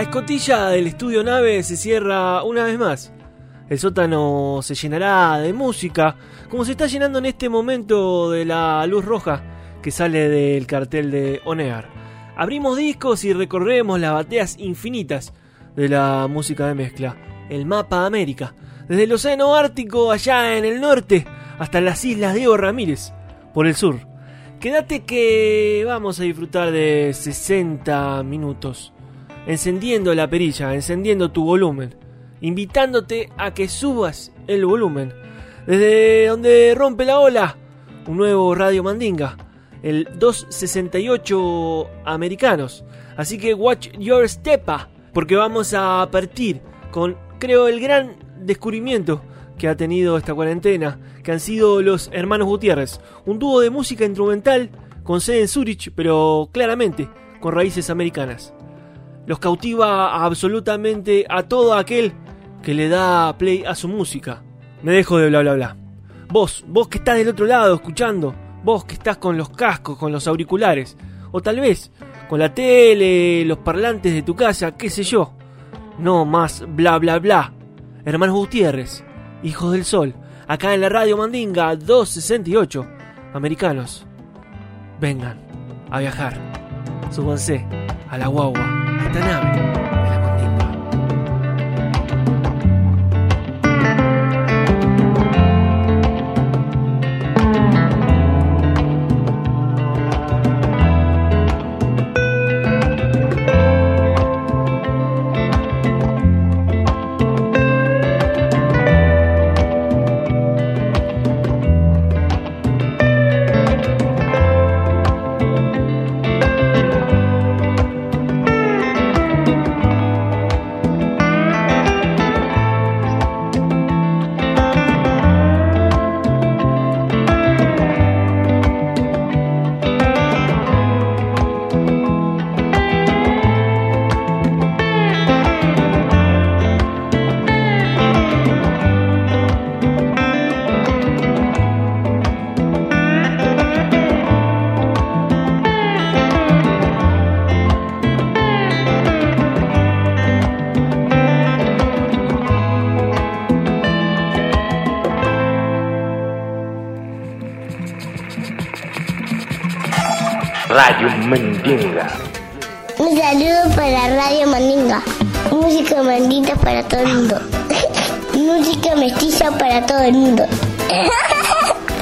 La 0.00 0.04
escotilla 0.04 0.68
del 0.70 0.86
estudio 0.86 1.22
nave 1.22 1.62
se 1.62 1.76
cierra 1.76 2.42
una 2.42 2.64
vez 2.64 2.78
más. 2.78 3.12
El 3.68 3.78
sótano 3.78 4.60
se 4.62 4.74
llenará 4.74 5.36
de 5.40 5.52
música, 5.52 6.16
como 6.48 6.64
se 6.64 6.70
está 6.70 6.86
llenando 6.86 7.18
en 7.18 7.26
este 7.26 7.50
momento 7.50 8.30
de 8.30 8.46
la 8.46 8.86
luz 8.86 9.04
roja 9.04 9.42
que 9.82 9.90
sale 9.90 10.30
del 10.30 10.66
cartel 10.66 11.10
de 11.10 11.42
Onear. 11.44 11.90
Abrimos 12.34 12.78
discos 12.78 13.26
y 13.26 13.34
recorremos 13.34 14.00
las 14.00 14.14
bateas 14.14 14.56
infinitas 14.58 15.34
de 15.76 15.90
la 15.90 16.28
música 16.30 16.66
de 16.66 16.74
mezcla, 16.74 17.18
el 17.50 17.66
mapa 17.66 18.06
América, 18.06 18.54
desde 18.88 19.02
el 19.02 19.12
Océano 19.12 19.54
Ártico 19.54 20.12
allá 20.12 20.56
en 20.56 20.64
el 20.64 20.80
norte 20.80 21.26
hasta 21.58 21.82
las 21.82 22.02
islas 22.06 22.34
Diego 22.34 22.56
Ramírez 22.56 23.12
por 23.52 23.66
el 23.66 23.74
sur. 23.74 23.98
Quédate 24.60 25.00
que 25.00 25.84
vamos 25.86 26.18
a 26.20 26.22
disfrutar 26.22 26.70
de 26.70 27.10
60 27.12 28.22
minutos 28.22 28.94
encendiendo 29.46 30.14
la 30.14 30.28
perilla, 30.28 30.74
encendiendo 30.74 31.30
tu 31.30 31.44
volumen, 31.44 31.94
invitándote 32.40 33.30
a 33.36 33.54
que 33.54 33.68
subas 33.68 34.32
el 34.46 34.64
volumen. 34.66 35.12
Desde 35.66 36.26
donde 36.26 36.74
rompe 36.76 37.04
la 37.04 37.20
ola, 37.20 37.56
un 38.06 38.16
nuevo 38.16 38.54
Radio 38.54 38.82
Mandinga, 38.82 39.36
el 39.82 40.08
268 40.18 41.88
americanos. 42.04 42.84
Así 43.16 43.38
que 43.38 43.54
watch 43.54 43.88
your 43.98 44.28
stepa, 44.28 44.88
porque 45.12 45.36
vamos 45.36 45.74
a 45.74 46.08
partir 46.10 46.60
con, 46.90 47.16
creo, 47.38 47.68
el 47.68 47.80
gran 47.80 48.16
descubrimiento 48.40 49.22
que 49.58 49.68
ha 49.68 49.76
tenido 49.76 50.16
esta 50.16 50.34
cuarentena, 50.34 50.98
que 51.22 51.32
han 51.32 51.40
sido 51.40 51.82
los 51.82 52.08
hermanos 52.12 52.48
Gutiérrez, 52.48 53.00
un 53.26 53.38
dúo 53.38 53.60
de 53.60 53.68
música 53.68 54.06
instrumental 54.06 54.70
con 55.02 55.20
sede 55.20 55.42
en 55.42 55.48
Zurich, 55.48 55.92
pero 55.94 56.48
claramente 56.50 57.08
con 57.40 57.52
raíces 57.52 57.90
americanas 57.90 58.54
los 59.26 59.38
cautiva 59.38 60.24
absolutamente 60.24 61.26
a 61.28 61.42
todo 61.44 61.74
aquel 61.74 62.12
que 62.62 62.74
le 62.74 62.88
da 62.88 63.36
play 63.38 63.64
a 63.64 63.74
su 63.74 63.88
música. 63.88 64.42
Me 64.82 64.92
dejo 64.92 65.18
de 65.18 65.28
bla 65.28 65.40
bla 65.40 65.54
bla. 65.54 65.76
Vos, 66.28 66.64
vos 66.66 66.88
que 66.88 66.98
estás 66.98 67.16
del 67.16 67.28
otro 67.28 67.46
lado 67.46 67.74
escuchando, 67.74 68.34
vos 68.62 68.84
que 68.84 68.94
estás 68.94 69.16
con 69.16 69.36
los 69.36 69.50
cascos, 69.50 69.98
con 69.98 70.12
los 70.12 70.26
auriculares, 70.26 70.96
o 71.32 71.40
tal 71.40 71.60
vez 71.60 71.90
con 72.28 72.38
la 72.38 72.54
tele, 72.54 73.44
los 73.44 73.58
parlantes 73.58 74.14
de 74.14 74.22
tu 74.22 74.36
casa, 74.36 74.76
qué 74.76 74.88
sé 74.90 75.02
yo. 75.02 75.32
No 75.98 76.24
más 76.24 76.64
bla 76.68 76.98
bla 76.98 77.18
bla. 77.18 77.52
Hermanos 78.04 78.36
Gutiérrez, 78.36 79.04
hijos 79.42 79.72
del 79.72 79.84
sol, 79.84 80.14
acá 80.46 80.72
en 80.74 80.80
la 80.80 80.88
radio 80.88 81.16
Mandinga 81.16 81.76
268, 81.76 82.86
americanos. 83.34 84.06
Vengan 85.00 85.38
a 85.90 85.98
viajar. 85.98 86.38
Súbanse 87.10 87.66
a 88.08 88.18
la 88.18 88.28
guagua, 88.28 88.89
a 89.16 89.99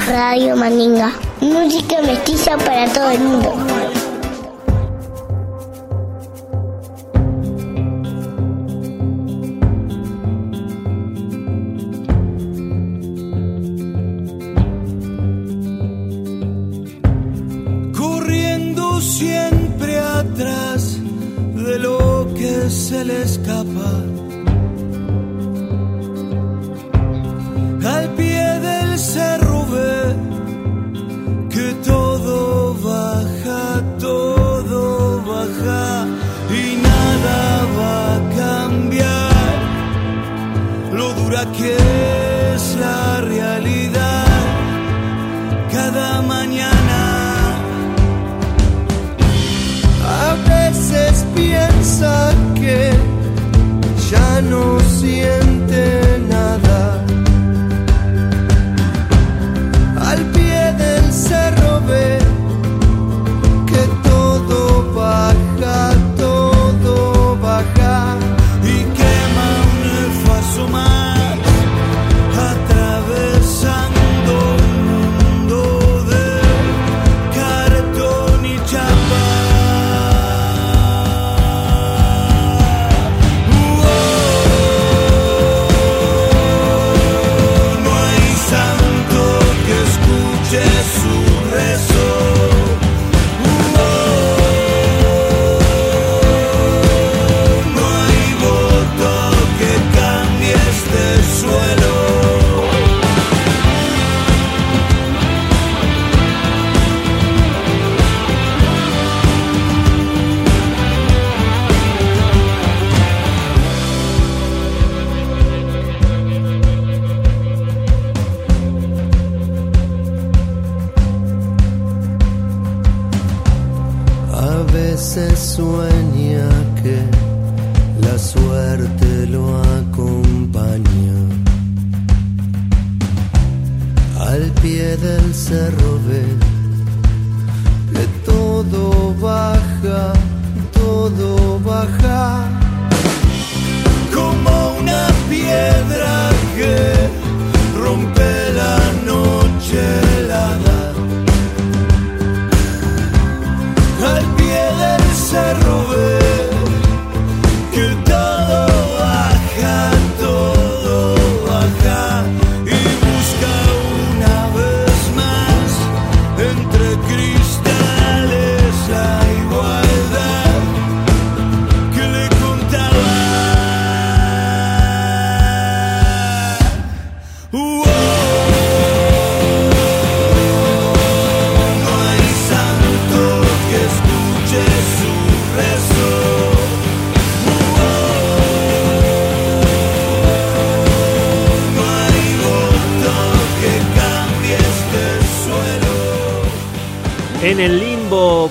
Radio 0.08 0.56
Mandinga. 0.56 1.12
Música 1.40 2.00
mestiza 2.00 2.56
para 2.56 2.90
todo 2.92 3.10
el 3.10 3.20
mundo. 3.20 3.87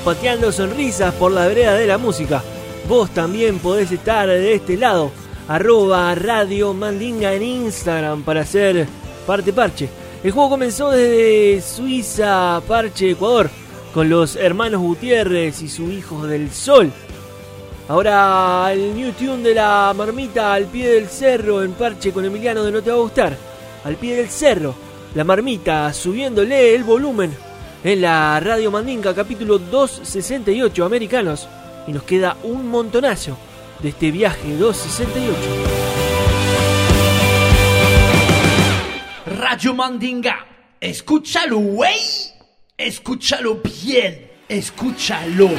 Pateando 0.08 0.54
sonrisas 0.54 1.14
por 1.16 1.34
la 1.34 1.48
vereda 1.48 1.74
de 1.74 1.86
la 1.86 1.98
música. 1.98 2.42
Vos 2.88 3.10
también 3.10 3.60
podés 3.60 3.92
estar 3.92 4.30
de 4.30 4.54
este 4.54 4.78
lado. 4.78 5.12
Arroba 5.50 6.16
Radio 6.16 6.74
Mandinga 6.74 7.34
en 7.34 7.44
Instagram 7.44 8.24
para 8.24 8.46
ser 8.46 8.88
parte 9.26 9.52
parche. 9.52 9.90
El 10.24 10.32
juego 10.32 10.52
comenzó 10.52 10.92
desde 10.92 11.62
Suiza, 11.62 12.62
Parche, 12.66 13.12
Ecuador, 13.12 13.50
con 13.94 14.10
los 14.10 14.38
hermanos 14.38 14.80
Gutiérrez 14.80 15.62
y 15.62 15.68
su 15.68 15.92
hijo 15.92 16.26
del 16.26 16.52
sol. 16.52 16.90
Ahora 17.90 18.70
el 18.72 18.96
new 18.96 19.12
tune 19.12 19.44
de 19.44 19.56
la 19.56 19.94
marmita 19.94 20.54
al 20.54 20.68
pie 20.68 20.88
del 20.90 21.10
cerro 21.10 21.62
en 21.64 21.74
Parche 21.74 22.14
con 22.14 22.24
Emiliano 22.24 22.64
de 22.64 22.72
No 22.72 22.82
Te 22.82 22.92
Va 22.92 22.96
a 22.96 23.02
Gustar. 23.02 23.38
Al 23.84 23.98
pie 23.98 24.16
del 24.16 24.30
cerro, 24.30 24.74
la 25.16 25.26
marmita 25.26 25.92
subiéndole 25.92 26.74
el 26.74 26.86
volumen 26.86 27.47
en 27.84 28.02
la 28.02 28.40
Radio 28.40 28.72
Mandinga 28.72 29.14
capítulo 29.14 29.58
268 29.58 30.86
americanos. 30.86 31.48
Y 31.88 31.92
nos 31.92 32.04
queda 32.04 32.38
un 32.44 32.68
montonazo 32.68 33.38
de 33.80 33.90
este 33.90 34.12
viaje 34.12 34.56
268. 34.58 35.38
Radio 39.40 39.74
Mandinga. 39.74 40.46
Escúchalo, 40.80 41.60
güey. 41.60 42.00
Escúchalo 42.78 43.62
bien. 43.64 44.32
Escúchalo. 44.50 45.50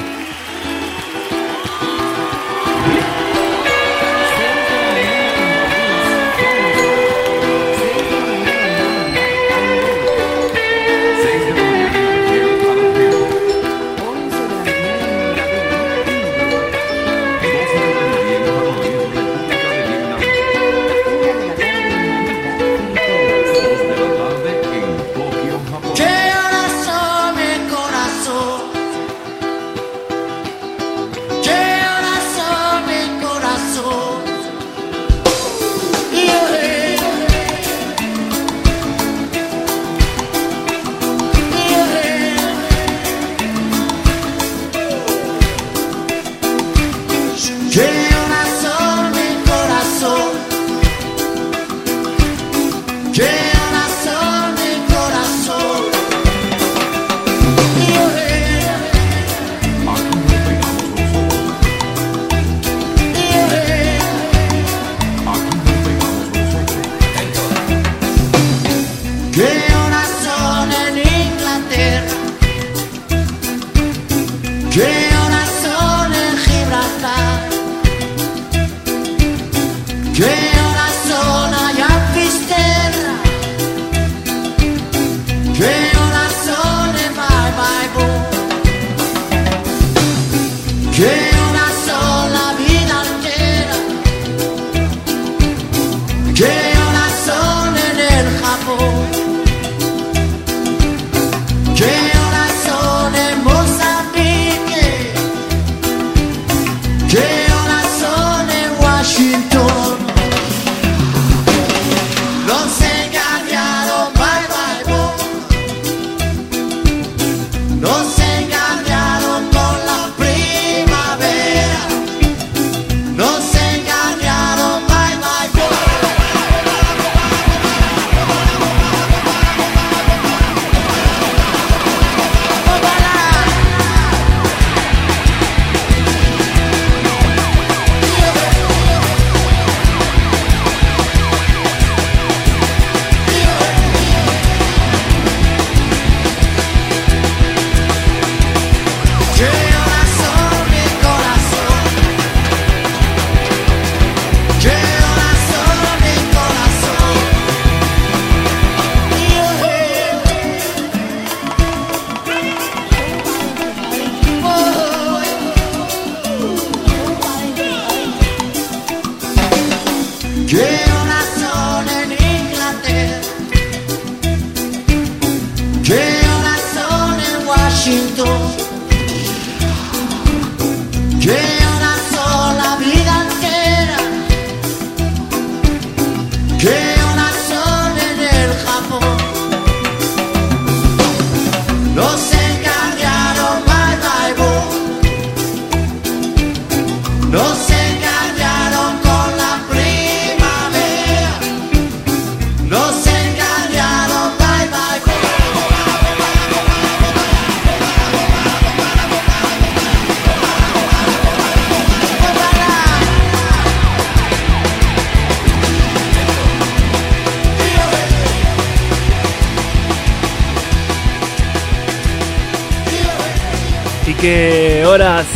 Qué 170.49 170.88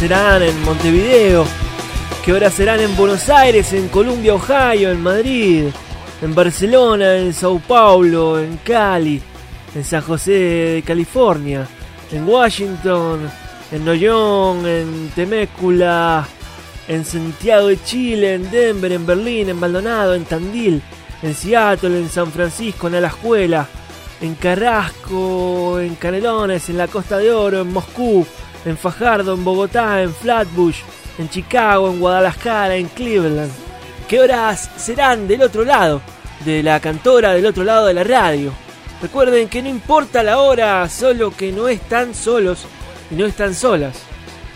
serán 0.02 0.42
en 0.42 0.60
Montevideo, 0.64 1.44
qué 2.24 2.32
horas 2.32 2.54
serán 2.54 2.80
en 2.80 2.96
Buenos 2.96 3.28
Aires, 3.28 3.72
en 3.72 3.86
Columbia, 3.86 4.34
Ohio, 4.34 4.90
en 4.90 5.00
Madrid, 5.00 5.66
en 6.20 6.34
Barcelona, 6.34 7.18
en 7.18 7.32
Sao 7.32 7.60
Paulo, 7.60 8.40
en 8.40 8.56
Cali, 8.64 9.22
en 9.76 9.84
San 9.84 10.02
José 10.02 10.32
de 10.32 10.82
California, 10.84 11.68
en 12.10 12.28
Washington, 12.28 13.30
en 13.70 13.84
Noyon, 13.84 14.66
en 14.66 15.12
Temécula, 15.14 16.26
en 16.88 17.04
Santiago 17.04 17.68
de 17.68 17.80
Chile, 17.84 18.34
en 18.34 18.50
Denver, 18.50 18.90
en 18.90 19.06
Berlín, 19.06 19.50
en 19.50 19.60
Maldonado, 19.60 20.16
en 20.16 20.24
Tandil, 20.24 20.82
en 21.22 21.32
Seattle, 21.32 21.96
en 21.96 22.08
San 22.08 22.32
Francisco, 22.32 22.88
en 22.88 22.96
Alajuela, 22.96 23.68
en 24.20 24.34
Carrasco, 24.34 25.78
en 25.78 25.94
Canelones, 25.94 26.68
en 26.70 26.78
la 26.78 26.88
Costa 26.88 27.18
de 27.18 27.30
Oro, 27.30 27.60
en 27.60 27.72
Moscú, 27.72 28.26
en 28.64 28.76
Fajardo, 28.76 29.34
en 29.34 29.44
Bogotá, 29.44 30.02
en 30.02 30.14
Flatbush, 30.14 30.80
en 31.18 31.28
Chicago, 31.28 31.88
en 31.88 32.00
Guadalajara, 32.00 32.76
en 32.76 32.86
Cleveland. 32.88 33.52
¿Qué 34.08 34.20
horas 34.20 34.70
serán 34.76 35.26
del 35.26 35.42
otro 35.42 35.64
lado? 35.64 36.00
De 36.44 36.62
la 36.62 36.80
cantora 36.80 37.32
del 37.32 37.46
otro 37.46 37.64
lado 37.64 37.86
de 37.86 37.94
la 37.94 38.04
radio. 38.04 38.52
Recuerden 39.00 39.48
que 39.48 39.62
no 39.62 39.68
importa 39.68 40.22
la 40.22 40.38
hora, 40.38 40.88
solo 40.88 41.30
que 41.36 41.50
no 41.50 41.68
están 41.68 42.14
solos 42.14 42.66
y 43.10 43.14
no 43.14 43.26
están 43.26 43.54
solas. 43.54 44.02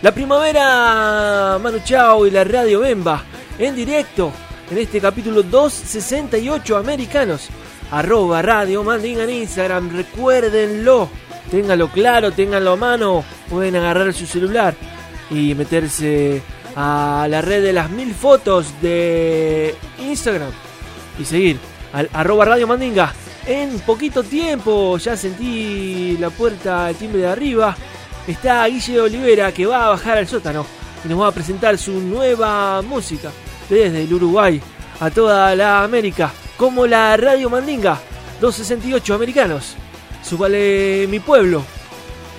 La 0.02 0.12
primavera 0.12 1.58
Manu 1.60 1.80
Chao 1.84 2.26
y 2.26 2.30
la 2.30 2.44
radio 2.44 2.80
Bemba 2.80 3.24
en 3.58 3.74
directo 3.74 4.30
en 4.70 4.78
este 4.78 5.00
capítulo 5.00 5.42
268 5.42 6.76
americanos. 6.76 7.48
Arroba 7.90 8.42
Radio 8.42 8.82
Mandinga 8.82 9.24
en 9.24 9.30
Instagram, 9.30 9.96
recuérdenlo, 9.96 11.08
ténganlo 11.50 11.88
claro, 11.88 12.32
ténganlo 12.32 12.72
a 12.72 12.76
mano 12.76 13.24
pueden 13.48 13.76
agarrar 13.76 14.12
su 14.12 14.26
celular 14.26 14.74
y 15.30 15.54
meterse 15.54 16.42
a 16.76 17.26
la 17.28 17.40
red 17.40 17.62
de 17.62 17.72
las 17.72 17.90
mil 17.90 18.14
fotos 18.14 18.66
de 18.82 19.74
Instagram 19.98 20.50
y 21.18 21.24
seguir 21.24 21.58
al 21.92 22.08
arroba 22.12 22.44
Radio 22.44 22.66
Mandinga. 22.66 23.12
En 23.46 23.78
poquito 23.80 24.22
tiempo 24.22 24.98
ya 24.98 25.16
sentí 25.16 26.16
la 26.18 26.30
puerta 26.30 26.86
del 26.86 26.96
timbre 26.96 27.20
de 27.20 27.28
arriba. 27.28 27.76
Está 28.26 28.66
Guille 28.66 29.00
Olivera 29.00 29.52
que 29.52 29.66
va 29.66 29.86
a 29.86 29.90
bajar 29.90 30.18
al 30.18 30.26
sótano 30.26 30.66
y 31.04 31.08
nos 31.08 31.20
va 31.20 31.28
a 31.28 31.32
presentar 31.32 31.78
su 31.78 31.92
nueva 32.00 32.82
música 32.82 33.30
desde 33.68 34.02
el 34.02 34.12
Uruguay 34.12 34.60
a 35.00 35.10
toda 35.10 35.54
la 35.54 35.84
América, 35.84 36.32
como 36.56 36.86
la 36.86 37.16
Radio 37.16 37.50
Mandinga 37.50 38.00
268 38.40 39.14
americanos. 39.14 39.76
Súbale 40.22 41.06
mi 41.08 41.20
pueblo, 41.20 41.62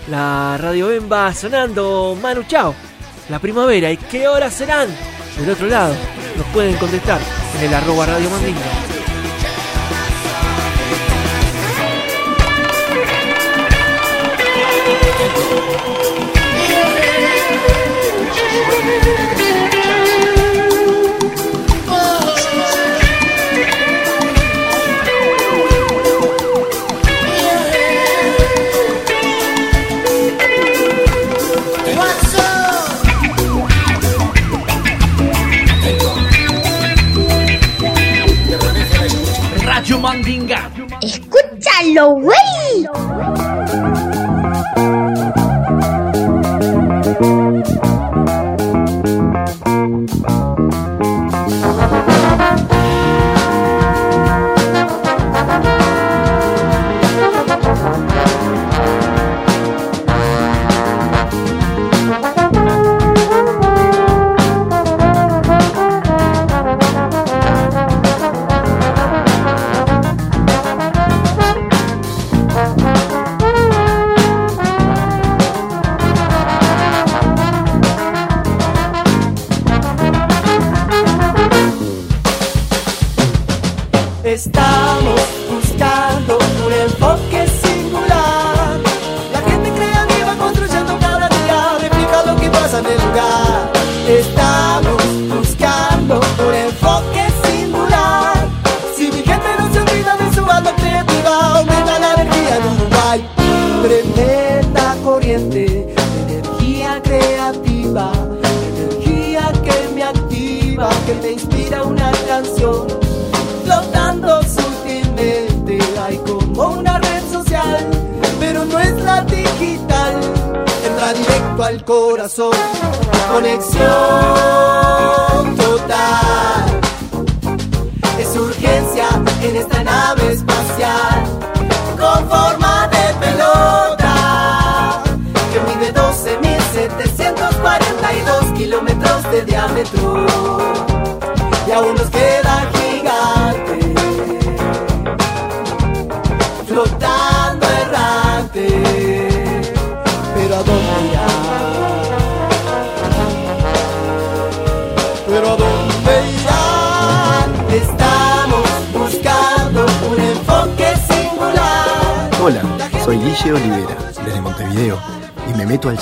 la 0.07 0.57
radio 0.57 0.87
Bemba 0.87 1.33
sonando 1.33 2.17
Manu 2.21 2.43
Chao. 2.43 2.73
La 3.29 3.39
primavera. 3.39 3.91
¿Y 3.91 3.97
qué 3.97 4.27
horas 4.27 4.53
serán? 4.53 4.89
Del 5.37 5.49
otro 5.49 5.67
lado 5.67 5.95
nos 6.35 6.45
pueden 6.47 6.75
contestar 6.77 7.19
en 7.57 7.65
el 7.65 7.73
arroba 7.73 8.05
Radio 8.05 8.29
Mandinga. 8.29 8.87
Escúchalo, 41.01 42.15
güey. 42.21 43.46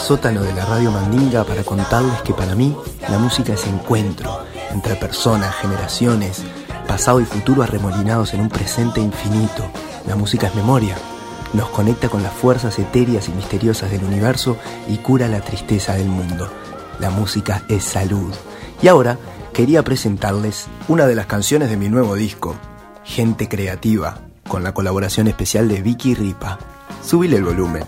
sótano 0.06 0.44
de 0.44 0.54
la 0.54 0.64
radio 0.66 0.92
Mandinga 0.92 1.44
para 1.46 1.64
contarles 1.64 2.22
que 2.22 2.32
para 2.32 2.54
mí 2.54 2.78
la 3.10 3.18
música 3.18 3.54
es 3.54 3.66
encuentro 3.66 4.46
entre 4.70 4.94
personas, 4.94 5.56
generaciones, 5.56 6.44
pasado 6.88 7.20
y 7.22 7.26
futuro 7.26 7.64
arremolinados 7.64 8.36
en 8.36 8.42
un 8.42 8.50
presente 8.50 9.02
infinito. 9.02 9.64
La 10.06 10.16
música 10.16 10.46
es 10.46 10.54
memoria, 10.54 10.96
nos 11.54 11.70
conecta 11.70 12.08
con 12.08 12.22
las 12.22 12.34
fuerzas 12.34 12.78
etéreas 12.78 13.30
y 13.30 13.32
misteriosas 13.32 13.90
del 13.90 14.04
universo 14.04 14.58
y 14.88 14.98
cura 14.98 15.28
la 15.28 15.42
tristeza 15.42 15.96
del 15.96 16.08
mundo. 16.08 16.52
La 17.00 17.10
música 17.10 17.64
es 17.68 17.84
salud. 17.84 18.32
Y 18.84 18.90
ahora 18.90 19.18
quería 19.54 19.82
presentarles 19.82 20.68
una 20.88 21.08
de 21.08 21.16
las 21.16 21.26
canciones 21.26 21.72
de 21.72 21.78
mi 21.78 21.90
nuevo 21.90 22.14
disco, 22.14 22.54
Gente 23.04 23.50
Creativa, 23.50 24.20
con 24.48 24.64
la 24.64 24.72
colaboración 24.72 25.26
especial 25.28 25.68
de 25.68 25.82
Vicky 25.82 26.14
Ripa. 26.14 26.60
Subile 27.02 27.38
el 27.38 27.44
volumen. 27.44 27.86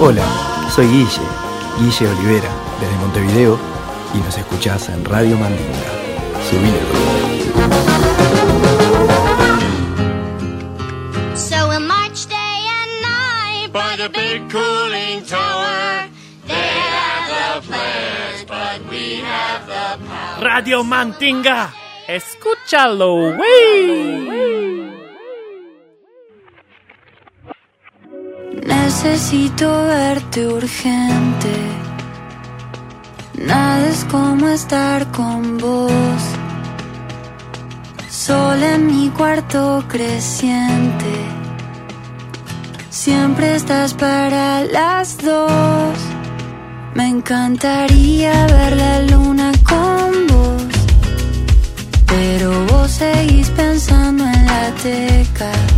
Hola, 0.00 0.22
soy 0.74 0.86
Guille, 0.86 1.26
Guille 1.78 2.06
Olivera, 2.08 2.48
desde 2.80 2.96
Montevideo, 2.98 3.58
y 4.14 4.18
nos 4.18 4.38
escuchás 4.38 4.88
en 4.90 5.04
Radio 5.04 5.36
Mandinga. 5.36 5.90
Subí 6.48 6.68
el 6.68 6.86
volumen. 6.86 7.18
So 11.36 11.72
a 11.72 11.80
March 11.80 12.28
day 12.28 12.36
and 12.36 13.02
night, 13.02 13.72
by 13.72 13.96
the 13.96 14.08
big 14.08 14.48
cooling 14.48 15.24
tower, 15.26 16.08
they 16.46 16.54
have 16.54 17.26
the 17.28 17.66
plans, 17.66 18.44
but 18.46 18.80
we 18.90 19.16
have 19.20 19.66
the 19.66 19.98
power. 20.06 20.44
Radio 20.44 20.84
Mandinga, 20.84 21.72
escúchalo, 22.06 23.36
wey. 23.36 24.77
Necesito 28.88 29.84
verte 29.84 30.46
urgente. 30.48 31.54
Nada 33.34 33.86
es 33.86 34.02
como 34.06 34.48
estar 34.48 35.06
con 35.12 35.58
vos. 35.58 36.22
Sol 38.08 38.62
en 38.62 38.86
mi 38.86 39.10
cuarto 39.10 39.84
creciente. 39.88 41.12
Siempre 42.88 43.56
estás 43.56 43.92
para 43.92 44.64
las 44.64 45.18
dos. 45.18 45.98
Me 46.94 47.08
encantaría 47.08 48.46
ver 48.46 48.74
la 48.74 49.02
luna 49.02 49.52
con 49.64 50.26
vos. 50.28 50.62
Pero 52.06 52.64
vos 52.68 52.90
seguís 52.90 53.50
pensando 53.50 54.24
en 54.24 54.46
la 54.46 54.70
teca. 54.82 55.77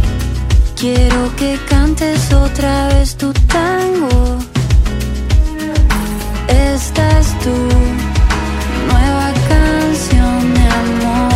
Quiero 0.81 1.37
que 1.37 1.59
cantes 1.69 2.33
otra 2.33 2.89
vez 2.89 3.15
tu 3.15 3.31
tango. 3.35 4.39
Esta 6.49 7.19
es 7.21 7.39
tu 7.41 7.51
nueva 8.89 9.31
canción, 9.47 10.53
mi 10.55 10.67
amor. 10.81 11.33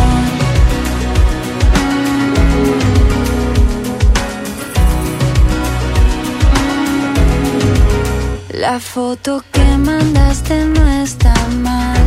La 8.53 8.79
foto 8.79 9.43
que 9.51 9.77
mandaste 9.77 10.65
no 10.65 11.03
está 11.03 11.35
mal. 11.61 12.03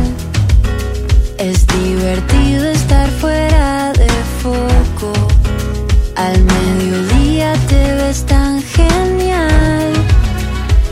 Es 1.37 1.65
divertido 1.67 2.65
estar 2.65 3.09
fuera 3.11 3.93
de 3.93 4.09
foco. 4.43 5.13
Al 6.17 6.37
mediodía 6.43 7.08
ves 8.19 8.25
tan 8.25 8.61
genial 8.61 9.93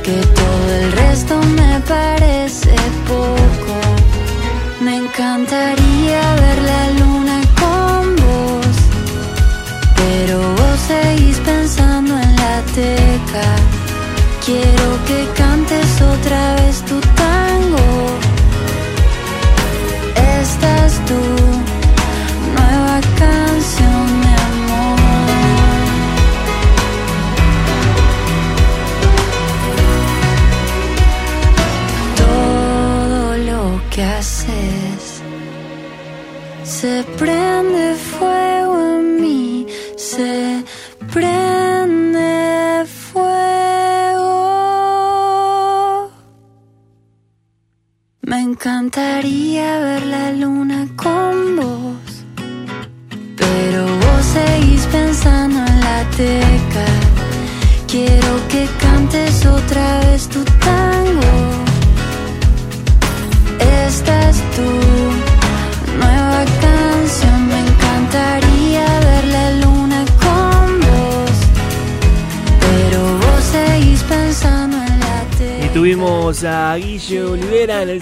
que 0.04 0.18
todo 0.36 0.76
el 0.80 0.92
resto 0.92 1.40
me 1.56 1.80
parece 1.82 2.76
poco. 3.08 3.76
Me 4.82 4.98
encantaría 4.98 6.22
ver 6.36 6.62
la 6.72 6.84
luna 7.00 7.42
con 7.60 8.16
vos, 8.16 8.76
pero 9.96 10.38
vos 10.40 10.80
seguís 10.88 11.38
pensando 11.40 12.14
en 12.18 12.36
la 12.36 12.62
teca. 12.76 13.48
Quiero 14.46 14.88
que 15.08 15.28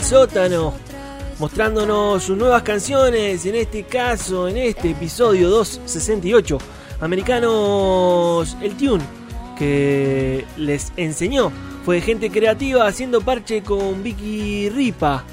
sótano 0.06 0.72
mostrándonos 1.40 2.24
sus 2.24 2.38
nuevas 2.38 2.62
canciones, 2.62 3.44
en 3.48 3.56
este 3.56 3.84
caso, 3.86 4.48
en 4.48 4.58
este 4.58 4.92
episodio 4.92 5.50
268, 5.50 6.60
Americanos 7.02 8.56
El 8.62 8.78
Tune, 8.78 9.04
que 9.58 10.46
les 10.58 10.94
enseñó. 10.96 11.52
Fue 11.84 12.02
gente 12.02 12.30
creativa 12.30 12.86
haciendo 12.86 13.22
parche 13.22 13.64
con 13.64 14.04
Vicky 14.04 14.70
Ripa. 14.70 15.24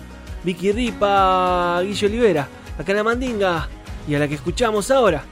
Vicky 0.42 0.72
Ripa, 0.72 1.82
Guille 1.82 2.06
Olivera, 2.06 2.48
acá 2.78 2.92
en 2.92 2.96
la 2.96 3.04
Mandinga, 3.04 3.68
y 4.08 4.14
a 4.14 4.18
la 4.20 4.26
que 4.26 4.36
escuchamos 4.36 4.90
ahora, 4.90 5.22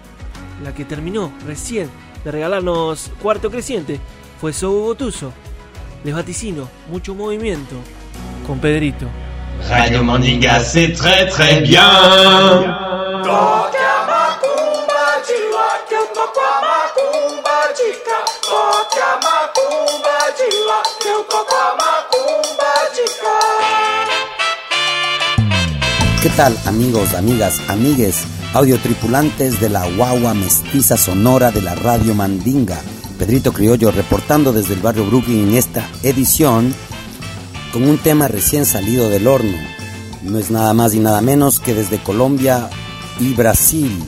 la 0.63 0.75
que 0.75 0.85
terminó 0.85 1.33
recién 1.47 1.89
de 2.25 2.31
regalarnos 2.31 3.11
Cuarto 3.23 3.51
Creciente, 3.51 4.01
fue 4.39 4.53
Sobo 4.53 4.85
Gotuso. 4.85 5.33
Les 6.05 6.15
vaticino 6.15 6.69
mucho 6.91 7.15
movimiento 7.15 7.77
con 8.47 8.59
Pedrito. 8.59 9.07
Radio 9.69 10.03
Mandinga, 10.03 10.61
c'est 10.61 10.93
très 10.93 11.27
très 11.29 11.61
bien. 11.61 11.81
¿Qué 26.23 26.29
tal 26.37 26.55
amigos, 26.67 27.15
amigas, 27.15 27.61
amigues, 27.69 28.25
audiotripulantes 28.53 29.59
de 29.59 29.71
la 29.71 29.87
guagua 29.97 30.35
mestiza 30.35 30.97
sonora 30.99 31.51
de 31.51 31.63
la 31.63 31.75
Radio 31.75 32.15
Mandinga? 32.15 32.79
Pedrito 33.19 33.53
Criollo 33.53 33.91
reportando 33.91 34.53
desde 34.53 34.75
el 34.75 34.81
barrio 34.81 35.07
Brooklyn 35.07 35.49
en 35.49 35.57
esta 35.57 35.89
edición 36.03 36.75
con 37.73 37.89
un 37.89 37.99
tema 37.99 38.29
recién 38.29 38.67
salido 38.67 39.09
del 39.09 39.27
horno. 39.27 39.57
No 40.23 40.39
es 40.39 40.51
nada 40.51 40.75
más 40.75 40.95
y 40.95 40.99
nada 40.99 41.21
menos 41.21 41.61
que 41.61 41.75
desde 41.75 42.03
Colombia 42.03 42.69
y 43.19 43.35
Brasil. 43.35 44.03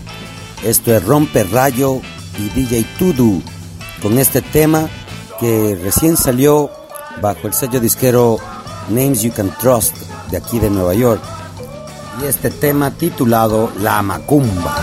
Esto 0.64 0.94
es 0.94 1.04
Rompe 1.04 1.44
Rayo 1.44 2.00
y 2.38 2.48
DJ 2.50 2.84
Tudu 2.98 3.42
con 4.02 4.18
este 4.18 4.42
tema 4.42 4.88
que 5.40 5.78
recién 5.82 6.16
salió 6.16 6.70
bajo 7.20 7.46
el 7.46 7.54
sello 7.54 7.80
disquero 7.80 8.38
Names 8.88 9.22
You 9.22 9.32
Can 9.32 9.54
Trust 9.60 9.96
de 10.30 10.36
aquí 10.36 10.58
de 10.58 10.70
Nueva 10.70 10.94
York. 10.94 11.22
Y 12.22 12.26
este 12.26 12.50
tema 12.50 12.90
titulado 12.90 13.72
La 13.80 14.02
macumba 14.02 14.76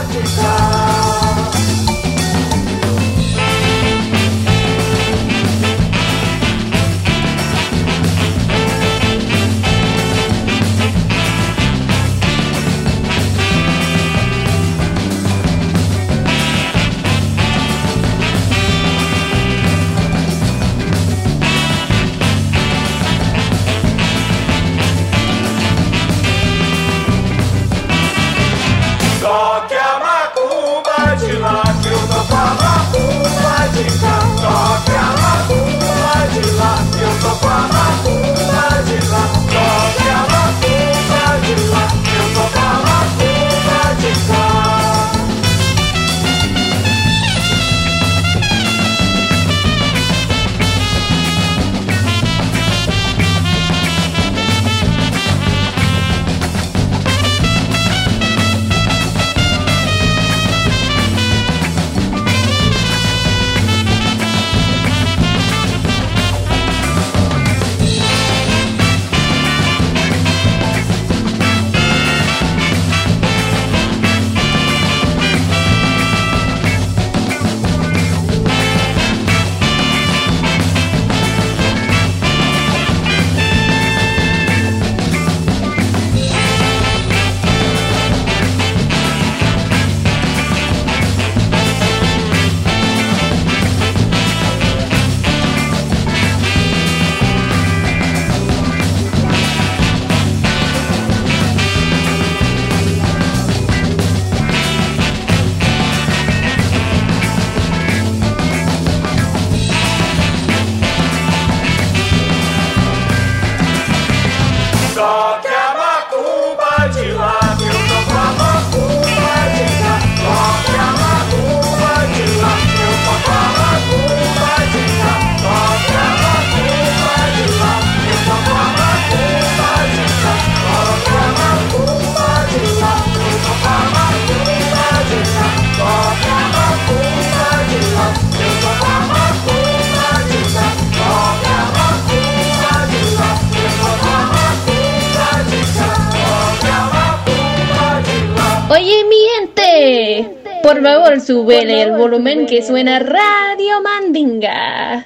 Súbele 151.30 151.84
el 151.84 151.92
volumen 151.92 152.48
que 152.48 152.64
suena 152.64 152.98
Radio 152.98 153.84
Mandinga. 153.84 155.06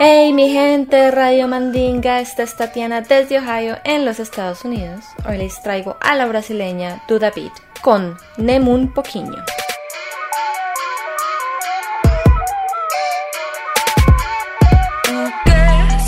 Hey 0.00 0.32
mi 0.32 0.50
gente, 0.50 1.12
Radio 1.12 1.46
Mandinga, 1.46 2.18
esta 2.18 2.42
es 2.42 2.56
Tatiana 2.56 3.02
desde 3.02 3.38
Ohio 3.38 3.78
en 3.84 4.04
los 4.04 4.18
Estados 4.18 4.64
Unidos. 4.64 5.04
Hoy 5.28 5.38
les 5.38 5.62
traigo 5.62 5.96
a 6.00 6.16
la 6.16 6.26
brasileña 6.26 7.00
Duda 7.06 7.30
Beat 7.30 7.52
con 7.82 8.16
Nemun 8.36 8.92
Poquinho. 8.92 9.44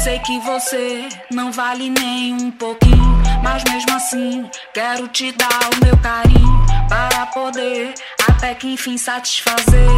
Sei 0.03 0.19
que 0.19 0.41
você 0.41 1.09
não 1.31 1.53
vale 1.53 1.89
nem 1.89 2.35
um 2.35 2.51
pouquinho. 2.51 3.02
Mas 3.43 3.65
mesmo 3.65 3.95
assim, 3.97 4.51
quero 4.73 5.09
te 5.09 5.33
dar 5.33 5.71
o 5.75 5.85
meu 5.85 5.97
carinho 5.99 6.67
para 6.89 7.27
poder 7.27 7.95
até 8.29 8.55
que 8.55 8.73
enfim 8.73 8.97
satisfazer 8.97 9.89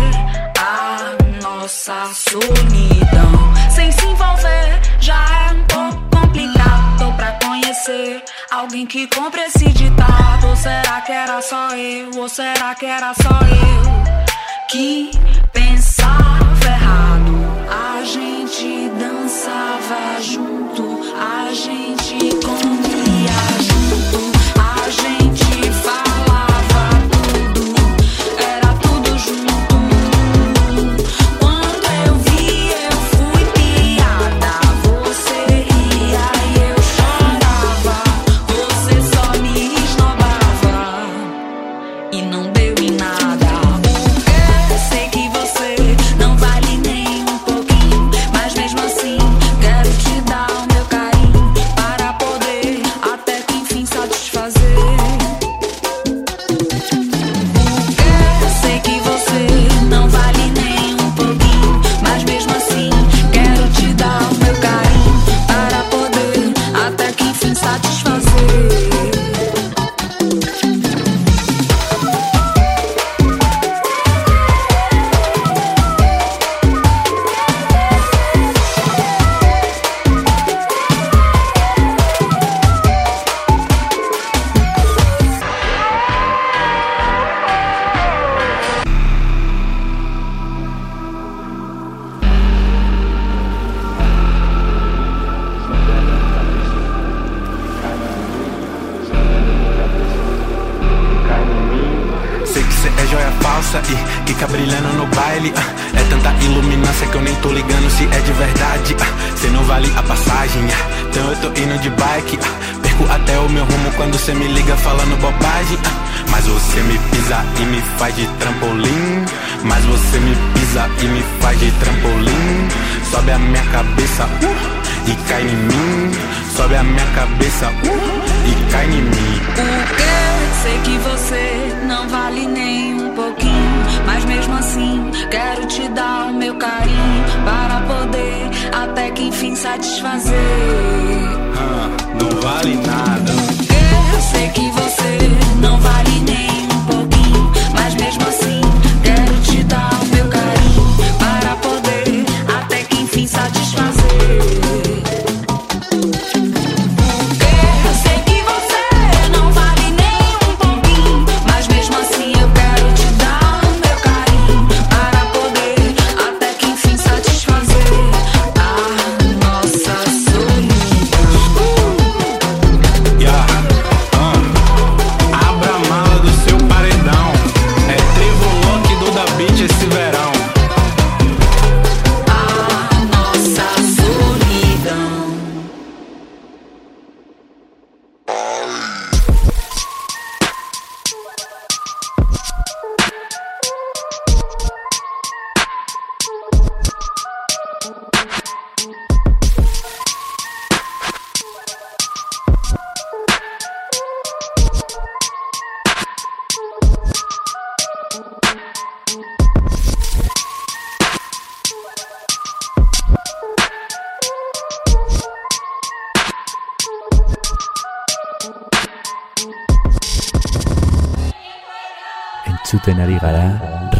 a 0.58 1.42
nossa 1.42 2.06
solidão. 2.14 3.54
Sem 3.70 3.92
se 3.92 4.06
envolver 4.06 4.80
já 5.00 5.48
é 5.48 5.52
um 5.52 5.64
pouco 5.64 6.16
complicado. 6.16 7.12
para 7.16 7.32
pra 7.32 7.48
conhecer 7.48 8.22
alguém 8.50 8.86
que 8.86 9.06
compre 9.08 9.42
esse 9.42 9.66
ditado. 9.70 10.48
Ou 10.48 10.56
será 10.56 11.00
que 11.02 11.12
era 11.12 11.40
só 11.42 11.70
eu? 11.76 12.10
Ou 12.16 12.28
será 12.28 12.74
que 12.74 12.86
era 12.86 13.12
só 13.14 13.28
eu 13.28 14.68
que 14.68 15.10
pensava 15.52 16.64
errado? 16.64 17.34
A 17.68 18.04
gente 18.04 18.88
dançava 18.98 20.20
junto. 20.20 20.53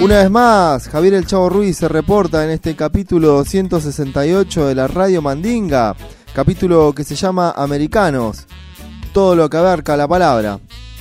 Una 0.00 0.18
vez 0.18 0.30
más, 0.30 0.88
Javier 0.88 1.14
El 1.14 1.26
Chavo 1.26 1.48
Ruiz 1.48 1.78
se 1.78 1.88
reporta 1.88 2.44
en 2.44 2.50
este 2.50 2.76
capítulo 2.76 3.44
168 3.44 4.66
de 4.66 4.74
la 4.74 4.86
Radio 4.86 5.22
Mandinga, 5.22 5.94
capítulo 6.34 6.92
que 6.92 7.04
se 7.04 7.14
llama 7.14 7.52
Americanos, 7.56 8.46
todo 9.12 9.34
lo 9.34 9.48
que 9.48 9.56
abarca 9.56 9.96
la 9.96 10.08
palabra, 10.08 10.58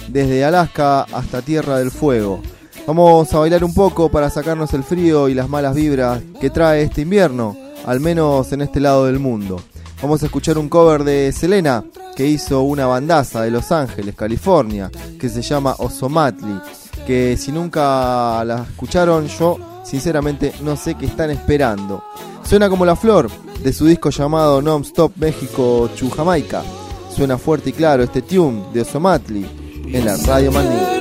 desde 0.08 0.45
Alaska 0.45 1.01
hasta 1.12 1.41
Tierra 1.41 1.79
del 1.79 1.91
Fuego. 1.91 2.41
Vamos 2.88 3.34
a 3.34 3.39
bailar 3.39 3.63
un 3.63 3.73
poco 3.73 4.10
para 4.10 4.29
sacarnos 4.29 4.73
el 4.73 4.84
frío 4.84 5.27
y 5.27 5.34
las 5.34 5.49
malas 5.49 5.75
vibras 5.75 6.21
que 6.39 6.49
trae 6.49 6.84
este 6.84 7.01
invierno, 7.01 7.58
al 7.86 7.99
menos 7.99 8.53
en 8.53 8.62
este 8.62 8.79
lado 8.79 9.08
del 9.08 9.19
mundo. 9.19 9.62
Vamos 10.01 10.21
a 10.21 10.27
escuchar 10.27 10.58
un 10.58 10.69
cover 10.69 11.03
de 11.03 11.32
Selena 11.34 11.84
que 12.15 12.27
hizo 12.27 12.62
una 12.62 12.86
bandaza 12.86 13.41
de 13.41 13.51
Los 13.51 13.71
Ángeles, 13.71 14.15
California, 14.15 14.91
que 15.19 15.29
se 15.29 15.41
llama 15.41 15.75
Osomatli 15.79 16.83
que 17.06 17.38
si 17.38 17.52
nunca 17.52 18.44
la 18.46 18.66
escucharon, 18.70 19.28
yo 19.28 19.58
sinceramente 19.84 20.54
no 20.62 20.76
sé 20.76 20.96
qué 20.96 21.06
están 21.06 21.32
esperando. 21.32 22.04
Suena 22.44 22.70
como 22.70 22.86
la 22.86 22.96
flor 22.96 23.30
de 23.63 23.74
su 23.74 23.86
disco 23.86 24.10
llamado 24.10 24.62
Non-Stop 24.62 25.13
México 25.18 25.89
Chu 25.96 26.10
Jamaica. 26.10 26.63
Suena 27.16 27.38
fuerte 27.38 27.70
y 27.70 27.74
claro 27.74 28.04
este 28.04 28.22
tune 28.22 28.63
de 28.74 28.82
Osomatli 28.82 29.46
en 29.88 30.06
la 30.06 30.18
Radio 30.18 30.52
Mandinga. 30.52 30.94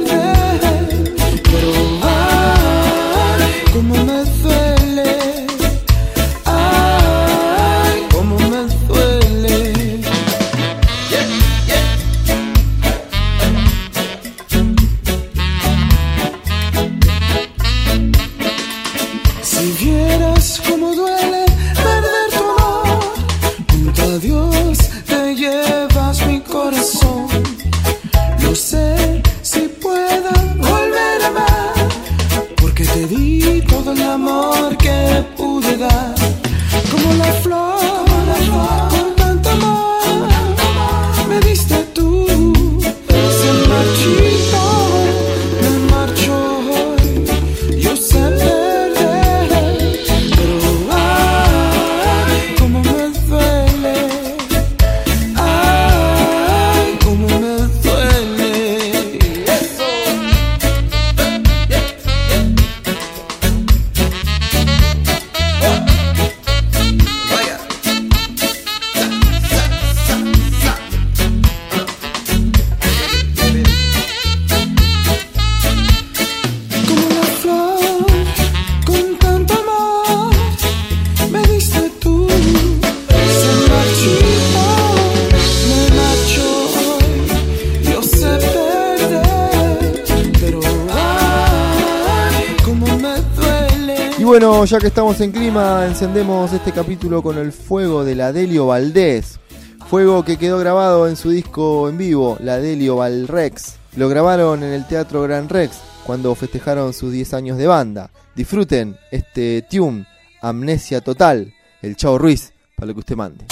Ya 94.52 94.78
que 94.78 94.88
estamos 94.88 95.18
en 95.22 95.32
clima, 95.32 95.86
encendemos 95.86 96.52
este 96.52 96.72
capítulo 96.72 97.22
con 97.22 97.38
el 97.38 97.52
fuego 97.52 98.04
de 98.04 98.14
la 98.14 98.32
Delio 98.32 98.66
Valdés. 98.66 99.40
Fuego 99.88 100.24
que 100.24 100.36
quedó 100.36 100.58
grabado 100.58 101.08
en 101.08 101.16
su 101.16 101.30
disco 101.30 101.88
en 101.88 101.96
vivo, 101.96 102.36
la 102.38 102.58
Delio 102.58 102.96
Valrex. 102.96 103.76
Lo 103.96 104.10
grabaron 104.10 104.62
en 104.62 104.72
el 104.72 104.86
Teatro 104.86 105.22
Gran 105.22 105.48
Rex 105.48 105.78
cuando 106.04 106.34
festejaron 106.34 106.92
sus 106.92 107.12
10 107.12 107.32
años 107.34 107.56
de 107.58 107.66
banda. 107.66 108.10
Disfruten 108.36 108.96
este 109.10 109.66
tune, 109.70 110.06
Amnesia 110.42 111.00
Total, 111.00 111.52
el 111.80 111.96
Chavo 111.96 112.18
Ruiz, 112.18 112.52
para 112.76 112.88
lo 112.88 112.94
que 112.94 113.00
usted 113.00 113.16
mande. 113.16 113.46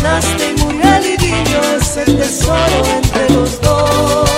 Abandonaste 0.00 0.50
y 0.50 0.62
murió 0.62 0.94
el 0.94 1.06
idilio, 1.06 1.60
es 1.76 1.96
el 1.96 2.16
tesoro 2.16 2.84
entre 3.02 3.30
los 3.34 3.60
dos. 3.60 4.30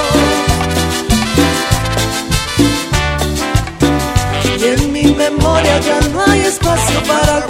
Y 4.45 4.65
en 4.65 4.93
mi 4.93 5.05
memoria 5.05 5.81
ya 5.81 6.01
no 6.09 6.25
hay 6.27 6.41
espacio 6.41 7.03
para 7.05 7.41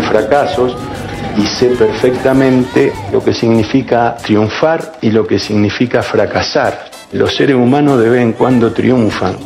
fracasos 0.00 0.76
y 1.36 1.42
sé 1.42 1.70
perfectamente 1.70 2.92
lo 3.12 3.22
que 3.22 3.34
significa 3.34 4.16
triunfar 4.16 4.92
y 5.02 5.10
lo 5.10 5.26
que 5.26 5.38
significa 5.38 6.02
fracasar. 6.02 6.90
Los 7.12 7.34
seres 7.34 7.56
humanos 7.56 8.00
de 8.00 8.08
vez 8.08 8.22
en 8.22 8.32
cuando 8.32 8.72
triunfan, 8.72 9.36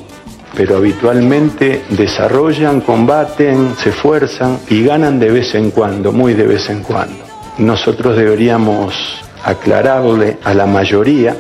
pero 0.55 0.77
habitualmente 0.77 1.85
desarrollan, 1.91 2.81
combaten, 2.81 3.75
se 3.77 3.91
esfuerzan 3.91 4.59
y 4.69 4.85
ganan 4.85 5.19
de 5.19 5.31
vez 5.31 5.55
en 5.55 5.71
cuando, 5.71 6.13
muy 6.13 6.35
de 6.35 6.47
vez 6.47 6.71
en 6.71 6.83
cuando. 6.83 7.25
Nosotros 7.59 8.17
deberíamos 8.17 8.95
aclararle 9.43 10.39
a 10.45 10.55
la 10.55 10.67
mayoría 10.67 11.37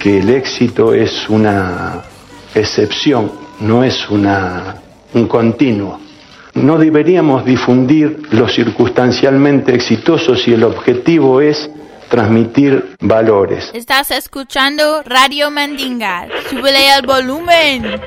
que 0.00 0.18
el 0.18 0.30
éxito 0.30 0.94
es 0.94 1.28
una 1.28 2.02
excepción, 2.54 3.30
no 3.60 3.84
es 3.84 4.08
una, 4.08 4.76
un 5.14 5.26
continuo. 5.28 6.00
No 6.62 6.76
deberíamos 6.76 7.44
difundir 7.46 8.28
lo 8.32 8.46
circunstancialmente 8.46 9.74
exitoso 9.74 10.36
si 10.36 10.52
el 10.52 10.62
objetivo 10.64 11.40
es 11.40 11.70
transmitir 12.10 12.96
valores. 13.00 13.70
Estás 13.72 14.10
escuchando 14.10 15.02
Radio 15.02 15.50
Mandinga. 15.50 16.26
Súbele 16.50 16.94
el 16.98 17.06
volumen. 17.06 18.00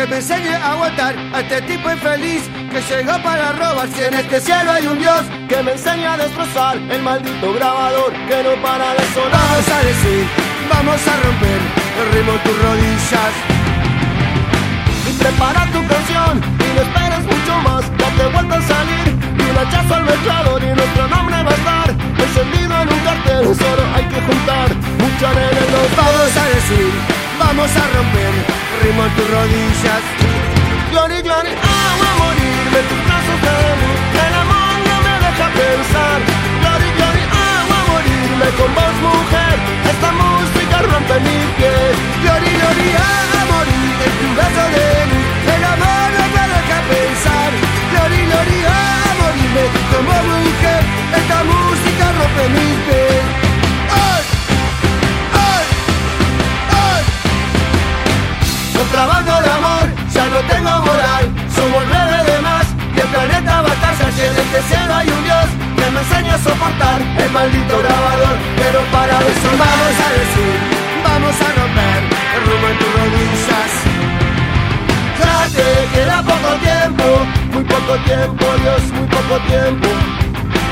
Que 0.00 0.06
me 0.06 0.16
enseñe 0.16 0.54
a 0.54 0.72
aguantar 0.72 1.14
a 1.34 1.40
este 1.40 1.60
tipo 1.62 1.90
infeliz 1.90 2.42
que 2.72 2.80
llegó 2.80 3.22
para 3.22 3.52
robar. 3.52 3.86
Si 3.92 4.02
en 4.02 4.14
este 4.14 4.40
cielo 4.40 4.72
hay 4.72 4.86
un 4.86 4.98
Dios 4.98 5.22
que 5.46 5.62
me 5.62 5.72
enseñe 5.72 6.06
a 6.06 6.16
destrozar 6.16 6.78
el 6.78 7.02
maldito 7.02 7.52
grabador 7.52 8.10
que 8.28 8.42
no 8.42 8.62
para 8.62 8.94
de 8.94 9.04
sonar. 9.12 9.32
Vamos 9.32 9.68
a 9.68 9.78
decir, 9.84 10.24
vamos 10.72 11.00
a 11.06 11.14
romper 11.24 11.60
el 12.00 12.06
ritmo 12.14 12.32
en 12.32 12.42
tus 12.44 12.56
rodillas. 12.64 13.32
Y 15.06 15.12
prepara 15.20 15.66
tu 15.66 15.80
canción 15.92 16.32
y 16.64 16.68
no 16.76 16.80
esperes 16.80 17.22
mucho 17.32 17.54
más. 17.66 17.82
Date 17.98 18.24
vuelta 18.32 18.56
a 18.56 18.62
salir 18.72 19.06
y 19.36 19.42
un 19.50 19.56
hachazo 19.58 19.94
al 19.96 20.04
mezclador 20.04 20.62
y 20.62 20.66
nuestro 20.80 21.08
nombre 21.08 21.36
va 21.44 21.50
a 21.50 21.54
estar 21.60 21.88
encendido 22.24 22.72
en 22.82 22.88
un 22.88 23.00
cartel. 23.00 23.44
Solo 23.52 23.82
hay 23.94 24.04
que 24.08 24.20
juntar 24.22 24.68
mucha 24.96 25.28
arena 25.28 25.60
en 25.60 25.72
los 25.76 25.88
Vamos 25.94 26.32
a 26.40 26.44
decir, 26.56 26.88
vamos 27.38 27.70
a 27.76 27.84
romper 27.96 28.69
ritmo 28.82 29.04
en 29.04 29.12
tus 29.16 29.30
rodillas. 29.30 30.02
Glory, 30.90 31.22
glory, 31.22 31.52
agua 31.52 32.08
a 32.10 32.16
morirme 32.22 32.80
tus 32.88 33.00
brazos 33.06 33.38
de 33.46 33.56
mí. 33.80 33.90
El 34.24 34.34
amor 34.42 34.74
no 34.88 34.96
me 35.06 35.14
deja 35.24 35.46
pensar. 35.60 36.18
Glory, 36.60 36.90
glory, 36.98 37.24
agua 37.30 37.76
a 37.80 37.88
morirme 37.90 38.48
con 38.58 38.70
vos, 38.74 38.94
mujer. 39.06 39.56
Esta 39.92 40.10
música 40.12 40.76
rompe 40.90 41.16
mi 41.26 41.38
piel. 41.58 41.92
Glory, 42.22 42.50
glory, 42.58 42.88
a 43.06 43.42
morir 43.52 43.96
en 44.06 44.14
tu 44.20 44.26
brazo 44.36 44.64
de 44.76 44.88
mí. 45.10 45.20
El 45.54 45.62
amor 45.74 46.08
no 46.18 46.24
me 46.34 46.44
deja 46.54 46.78
pensar. 46.90 47.50
Glory, 47.92 48.20
glory, 48.28 48.60
a 48.66 48.80
morirme 49.20 49.64
como 49.92 50.14
mujer. 50.30 50.82
Esta 51.20 51.38
música 51.44 52.04
rompe 52.18 52.44
mi 52.54 52.68
piel. 52.86 53.39
Tengo 60.48 60.70
moral. 60.82 61.24
Somos 61.54 61.82
nueve 61.86 62.18
de 62.30 62.38
más 62.40 62.66
y 62.96 63.00
el 63.00 63.08
planeta 63.08 63.62
va 63.62 63.70
a 63.70 63.74
estar 63.74 64.12
Si 64.12 64.22
en 64.22 64.36
este 64.36 64.60
cielo 64.68 64.94
hay 64.94 65.08
un 65.08 65.24
Dios 65.24 65.46
que 65.76 65.86
me 65.90 66.00
enseña 66.00 66.34
a 66.34 66.38
soportar. 66.38 66.98
El 67.18 67.30
maldito 67.30 67.78
grabador, 67.78 68.36
pero 68.56 68.80
para 68.92 69.16
sonar 69.42 69.68
Vamos 69.70 69.96
a 70.06 70.08
decir, 70.20 70.54
vamos 71.04 71.36
a 71.40 71.48
romper 71.58 72.00
el 72.34 72.40
rumbo 72.46 72.66
en 72.72 72.78
tus 72.78 72.92
rodillas 72.98 73.72
Ya 75.20 75.36
te 75.56 75.68
queda 75.94 76.22
poco 76.22 76.50
tiempo, 76.68 77.06
muy 77.52 77.64
poco 77.64 77.94
tiempo 78.04 78.44
Dios, 78.62 78.82
muy 78.96 79.08
poco 79.08 79.38
tiempo. 79.46 79.88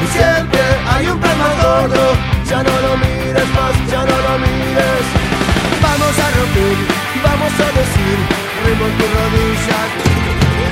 Y 0.02 0.06
siempre 0.16 0.60
hay 0.86 1.06
un 1.08 1.20
gordo. 1.20 2.16
Ya 2.48 2.62
no 2.62 2.70
lo 2.80 2.96
mires 2.96 3.48
más, 3.54 3.74
ya 3.90 4.00
no 4.04 4.16
lo 4.26 4.38
mires. 4.38 5.04
Vamos 5.82 6.14
a 6.18 6.26
romper 6.36 6.78
y 7.14 7.18
vamos 7.20 7.52
a 7.60 7.78
decir 7.78 8.47
Ritmo 8.68 8.84
en 8.84 8.98
tus 8.98 9.08
rodillas. 9.16 9.88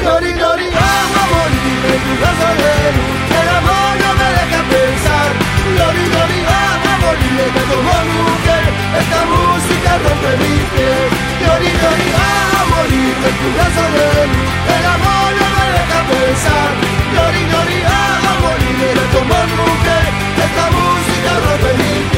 Glory, 0.03 0.33
glory, 0.37 0.69
vamos 0.69 1.17
a 1.17 1.25
morir 1.33 1.81
En 1.97 2.01
tu 2.05 2.13
brazo 2.21 2.49
de 2.61 2.75
luz 2.93 3.17
El 3.41 3.49
amor 3.57 3.93
no 4.05 4.11
me 4.21 4.29
deja 4.37 4.61
pensar. 4.69 5.29
Glory, 5.73 6.05
glory, 6.13 6.41
vamos 6.45 6.93
a 6.93 6.97
morir 7.05 7.41
Que 7.57 7.63
como 7.73 7.95
mujer 8.13 8.65
Esta 9.01 9.21
música 9.33 9.91
rompe 10.05 10.31
mi 10.45 10.55
piel. 10.77 11.09
Glory, 11.41 11.71
glory, 11.81 12.09
vamos 12.21 12.61
a 12.61 12.65
morir 12.69 13.15
En 13.17 13.35
tu 13.41 13.49
brazo 13.57 13.85
de 13.97 14.09
luz 14.29 14.49
El 14.77 14.85
amor 14.97 15.31
no 15.41 15.47
me 15.57 15.67
deja 15.77 16.01
pensar. 16.13 16.69
Glory, 17.13 17.43
glory, 17.49 17.79
vamos 17.81 18.29
a 18.29 18.35
morir 18.45 18.77
Que 18.93 19.07
como 19.17 19.39
mujer 19.57 20.07
Esta 20.45 20.65
música 20.77 21.31
rompe 21.49 21.71
mi 21.81 21.93
piel 22.13 22.16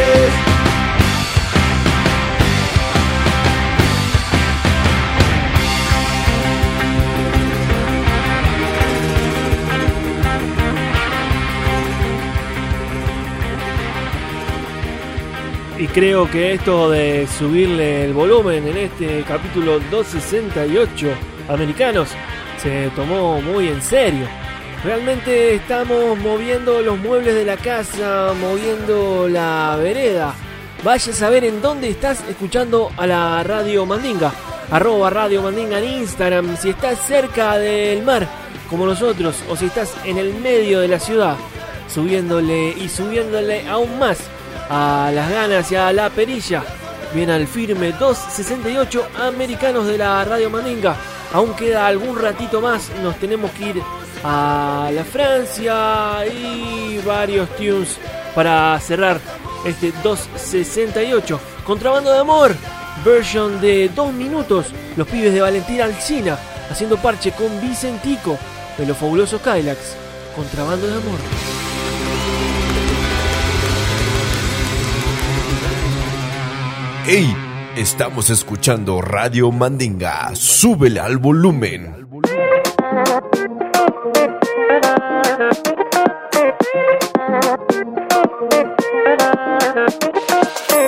creo 15.99 16.31
que 16.31 16.53
esto 16.53 16.91
de 16.91 17.27
subirle 17.27 18.05
el 18.05 18.13
volumen 18.13 18.69
en 18.69 18.77
este 18.77 19.25
capítulo 19.27 19.81
268 19.91 21.09
americanos 21.49 22.11
se 22.63 22.89
tomó 22.95 23.41
muy 23.41 23.67
en 23.67 23.83
serio. 23.83 24.25
Realmente 24.85 25.57
estamos 25.57 26.17
moviendo 26.21 26.83
los 26.83 27.01
muebles 27.01 27.35
de 27.35 27.45
la 27.45 27.57
casa, 27.57 28.33
moviendo 28.41 29.27
la 29.29 29.77
vereda. 29.83 30.37
Vaya 30.85 31.13
a 31.13 31.17
saber 31.17 31.43
en 31.43 31.61
dónde 31.61 31.89
estás 31.89 32.23
escuchando 32.29 32.93
a 32.97 33.05
la 33.05 33.43
Radio 33.43 33.85
Mandinga. 33.85 34.33
Arroba 34.71 35.11
Radio 35.11 35.43
Mandinga 35.43 35.81
en 35.81 36.03
Instagram. 36.03 36.57
Si 36.59 36.71
estás 36.71 37.05
cerca 37.09 37.59
del 37.59 38.05
mar, 38.05 38.29
como 38.71 38.87
nosotros, 38.87 39.43
o 39.51 39.57
si 39.57 39.65
estás 39.67 39.93
en 40.05 40.19
el 40.19 40.33
medio 40.35 40.79
de 40.79 40.87
la 40.87 41.01
ciudad, 41.01 41.35
subiéndole 41.93 42.69
y 42.69 42.89
subiéndole 42.89 43.67
aún 43.67 43.99
más 43.99 44.21
a 44.69 45.11
las 45.15 45.31
ganas 45.31 45.71
y 45.73 45.77
a 45.77 45.93
la 45.93 46.11
perilla. 46.11 46.63
Bien 47.15 47.31
al 47.31 47.47
firme 47.47 47.93
268 47.93 49.09
americanos 49.19 49.87
de 49.87 49.99
la 49.99 50.25
Radio 50.25 50.51
Mandinga. 50.51 50.97
Aún 51.33 51.55
queda 51.55 51.87
algún 51.87 52.19
ratito 52.19 52.61
más, 52.61 52.91
nos 53.03 53.17
tenemos 53.17 53.51
que 53.53 53.69
ir 53.69 53.83
a 54.25 54.91
la 54.93 55.05
Francia 55.05 56.27
y 56.27 56.99
varios 56.99 57.49
tunes 57.57 57.97
para 58.35 58.79
cerrar 58.81 59.21
este 59.65 59.93
268. 60.03 61.41
Contrabando 61.65 62.13
de 62.13 62.19
amor, 62.19 62.55
version 63.05 63.61
de 63.61 63.91
2 63.95 64.13
minutos. 64.13 64.67
Los 64.97 65.07
pibes 65.07 65.33
de 65.33 65.41
Valentina 65.41 65.85
Alcina 65.85 66.39
haciendo 66.71 66.97
parche 66.97 67.33
con 67.33 67.61
Vicentico 67.61 68.39
de 68.77 68.87
los 68.87 68.97
fabulosos 68.97 69.41
Kylax. 69.41 69.97
Contrabando 70.35 70.87
de 70.87 70.95
amor. 70.95 71.58
¡Ey! 77.09 77.35
Estamos 77.75 78.29
escuchando 78.29 79.01
Radio 79.01 79.51
Mandinga. 79.51 80.35
Súbele 80.35 81.01
al 81.01 81.17
volumen. 81.17 82.07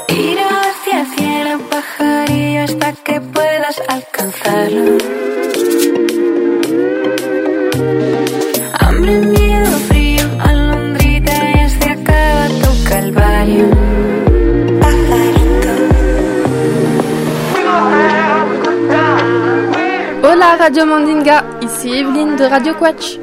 Ir 0.08 0.38
hacia 0.38 1.00
el 1.00 1.06
cielo, 1.16 1.58
pajarillo, 1.70 2.64
hasta 2.64 2.92
que 2.92 3.20
puedas 3.22 3.82
alcanzarlo. 3.88 4.98
Hambre, 8.78 9.20
miedo, 9.20 9.70
frío, 9.88 10.24
alondrita, 10.38 11.64
y 11.64 11.70
se 11.70 11.90
acaba 11.92 12.46
tu 12.48 12.84
calvario. 12.90 13.89
Radio 20.60 20.84
Mandinga, 20.84 21.42
ici 21.62 21.88
Evelyne 21.88 22.36
de 22.36 22.44
Radio 22.44 22.74
Quatch. 22.74 23.18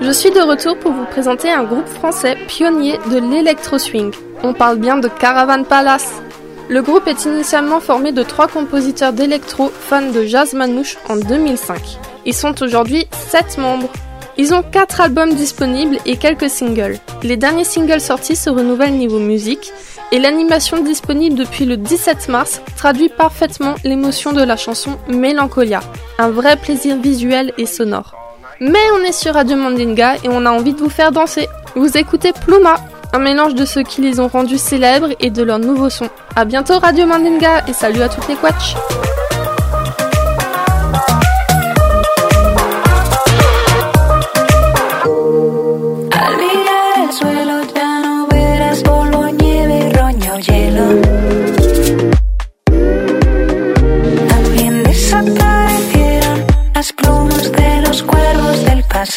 Je 0.00 0.10
suis 0.10 0.32
de 0.32 0.40
retour 0.40 0.76
pour 0.76 0.90
vous 0.90 1.04
présenter 1.04 1.48
un 1.48 1.62
groupe 1.62 1.86
français 1.86 2.36
pionnier 2.48 2.98
de 3.08 3.18
l'électro-swing. 3.18 4.12
On 4.42 4.52
parle 4.52 4.78
bien 4.78 4.96
de 4.96 5.06
Caravan 5.06 5.62
Palace. 5.62 6.20
Le 6.68 6.82
groupe 6.82 7.06
est 7.06 7.24
initialement 7.24 7.78
formé 7.78 8.10
de 8.10 8.24
trois 8.24 8.48
compositeurs 8.48 9.12
d'électro 9.12 9.68
fans 9.68 10.10
de 10.10 10.24
jazz 10.24 10.54
manouche 10.54 10.98
en 11.08 11.14
2005. 11.14 11.80
Ils 12.26 12.34
sont 12.34 12.60
aujourd'hui 12.60 13.06
7 13.28 13.58
membres. 13.58 13.92
Ils 14.36 14.52
ont 14.52 14.64
4 14.64 15.02
albums 15.02 15.34
disponibles 15.34 15.98
et 16.04 16.16
quelques 16.16 16.50
singles. 16.50 16.98
Les 17.22 17.36
derniers 17.36 17.62
singles 17.62 18.00
sortis 18.00 18.34
se 18.34 18.50
renouvellent 18.50 18.98
niveau 18.98 19.20
musique 19.20 19.72
et 20.12 20.18
l'animation 20.18 20.84
disponible 20.84 21.36
depuis 21.36 21.64
le 21.64 21.76
17 21.76 22.28
mars 22.28 22.60
traduit 22.76 23.08
parfaitement 23.08 23.74
l'émotion 23.82 24.32
de 24.32 24.42
la 24.42 24.56
chanson 24.56 24.98
Mélancolia. 25.08 25.80
Un 26.18 26.28
vrai 26.28 26.56
plaisir 26.56 26.98
visuel 26.98 27.52
et 27.58 27.66
sonore. 27.66 28.14
Mais 28.60 28.78
on 28.94 29.02
est 29.02 29.12
sur 29.12 29.34
Radio 29.34 29.56
Mandinga 29.56 30.16
et 30.22 30.28
on 30.28 30.46
a 30.46 30.50
envie 30.50 30.74
de 30.74 30.78
vous 30.78 30.90
faire 30.90 31.10
danser. 31.10 31.48
Vous 31.74 31.96
écoutez 31.96 32.32
Pluma, 32.32 32.76
un 33.14 33.18
mélange 33.18 33.54
de 33.54 33.64
ceux 33.64 33.82
qui 33.82 34.02
les 34.02 34.20
ont 34.20 34.28
rendus 34.28 34.58
célèbres 34.58 35.08
et 35.18 35.30
de 35.30 35.42
leur 35.42 35.58
nouveau 35.58 35.88
son. 35.88 36.08
A 36.36 36.44
bientôt 36.44 36.78
Radio 36.78 37.06
Mandinga 37.06 37.64
et 37.66 37.72
salut 37.72 38.02
à 38.02 38.08
toutes 38.08 38.28
les 38.28 38.36
quatch. 38.36 38.76
I'll 59.04 59.08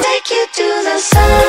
take 0.00 0.30
you 0.30 0.46
to 0.54 0.82
the 0.84 0.98
sun. 0.98 1.45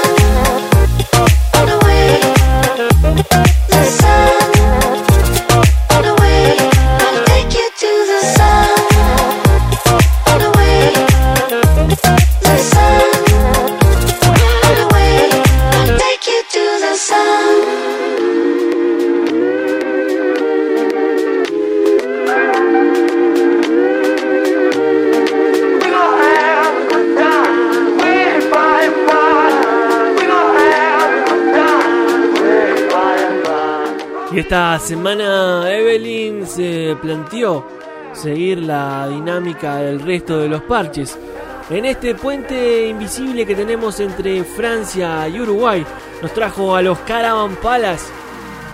Esta 34.37 34.77
semana 34.77 35.65
Evelyn 35.67 36.45
se 36.45 36.95
planteó 37.01 37.65
seguir 38.13 38.59
la 38.59 39.07
dinámica 39.07 39.77
del 39.77 39.99
resto 39.99 40.37
de 40.37 40.47
los 40.47 40.61
parches. 40.61 41.17
En 41.71 41.85
este 41.85 42.13
puente 42.13 42.87
invisible 42.87 43.47
que 43.47 43.55
tenemos 43.55 43.99
entre 43.99 44.43
Francia 44.43 45.27
y 45.27 45.39
Uruguay, 45.39 45.83
nos 46.21 46.31
trajo 46.35 46.75
a 46.75 46.83
los 46.83 46.99
Caravan 46.99 47.55
Palace, 47.55 48.11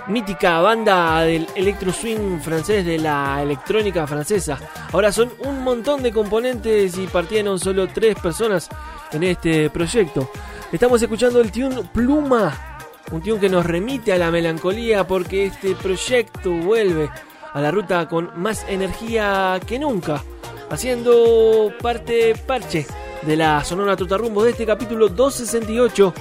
mítica 0.08 0.60
banda 0.60 1.22
del 1.22 1.48
electro 1.56 1.94
swing 1.94 2.42
francés 2.42 2.86
de 2.86 3.00
la 3.00 3.42
electrónica 3.42 4.06
francesa. 4.06 4.60
Ahora 4.92 5.14
son 5.14 5.32
un 5.46 5.64
montón 5.64 6.04
de 6.04 6.12
componentes 6.12 6.98
y 6.98 7.08
partieron 7.08 7.58
solo 7.58 7.88
tres 7.88 8.20
personas 8.20 8.68
en 9.14 9.24
este 9.24 9.70
proyecto. 9.70 10.30
Estamos 10.74 11.02
escuchando 11.02 11.40
el 11.40 11.54
tune 11.54 11.84
Pluma, 11.94 12.73
un 13.12 13.22
tune 13.22 13.40
que 13.40 13.50
nos 13.50 13.66
remite 13.66 14.14
a 14.14 14.18
la 14.18 14.32
melancolía 14.32 15.06
porque 15.06 15.46
este 15.46 15.76
proyecto 15.76 16.52
vuelve 16.52 17.10
a 17.54 17.62
la 17.62 17.72
ruta 17.72 18.08
con 18.08 18.32
más 18.36 18.66
energía 18.68 19.60
que 19.66 19.78
nunca, 19.80 20.24
haciendo 20.70 21.72
parte 21.82 22.36
parche 22.48 22.86
de 23.22 23.36
la 23.38 23.64
Sonora 23.64 23.96
Trotarrumbo 23.96 24.44
de 24.44 24.52
este 24.52 24.66
capítulo 24.66 25.10
268. 25.10 26.14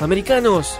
Americanos, 0.00 0.78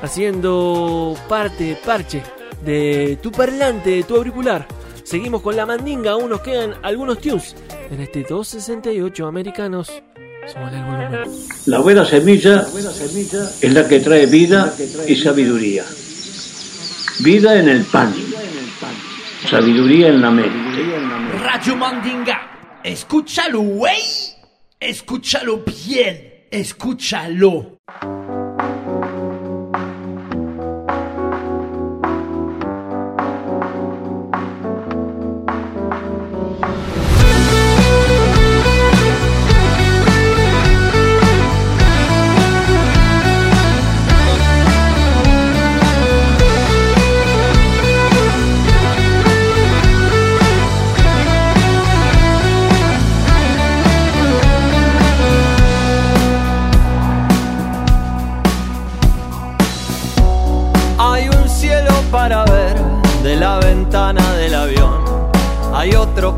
haciendo 0.00 1.14
parte 1.28 1.78
parche 1.84 2.22
de 2.64 3.18
tu 3.22 3.30
parlante, 3.30 3.90
de 3.90 4.02
tu 4.04 4.16
auricular. 4.16 4.66
Seguimos 5.04 5.42
con 5.42 5.56
la 5.56 5.66
mandinga, 5.66 6.12
aún 6.12 6.30
nos 6.30 6.40
quedan 6.40 6.74
algunos 6.82 7.18
tunes 7.18 7.54
en 7.90 8.00
este 8.00 8.22
268 8.22 9.26
americanos. 9.26 10.02
La 11.66 11.78
buena 11.78 12.04
semilla 12.04 12.66
es 13.60 13.72
la 13.72 13.86
que 13.86 14.00
trae 14.00 14.26
vida 14.26 14.74
y 15.06 15.14
sabiduría. 15.14 15.84
Vida 17.20 17.58
en 17.60 17.68
el 17.68 17.84
pan, 17.84 18.12
sabiduría 19.48 20.08
en 20.08 20.20
la 20.20 20.30
mente. 20.32 20.82
Radio 21.38 21.76
Mandinga. 21.76 22.80
Escúchalo, 22.82 23.60
güey. 23.60 24.02
Escúchalo 24.80 25.62
bien. 25.86 26.46
Escúchalo. 26.50 27.81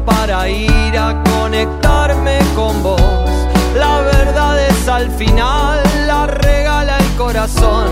Para 0.04 0.48
ir 0.48 0.98
a 0.98 1.22
conectarme 1.24 2.38
con 2.54 2.82
vos. 2.82 3.00
La 3.76 4.00
verdad 4.00 4.58
es 4.68 4.88
al 4.88 5.10
final, 5.10 5.82
la 6.06 6.26
regala 6.26 6.98
el 6.98 7.16
corazón. 7.16 7.88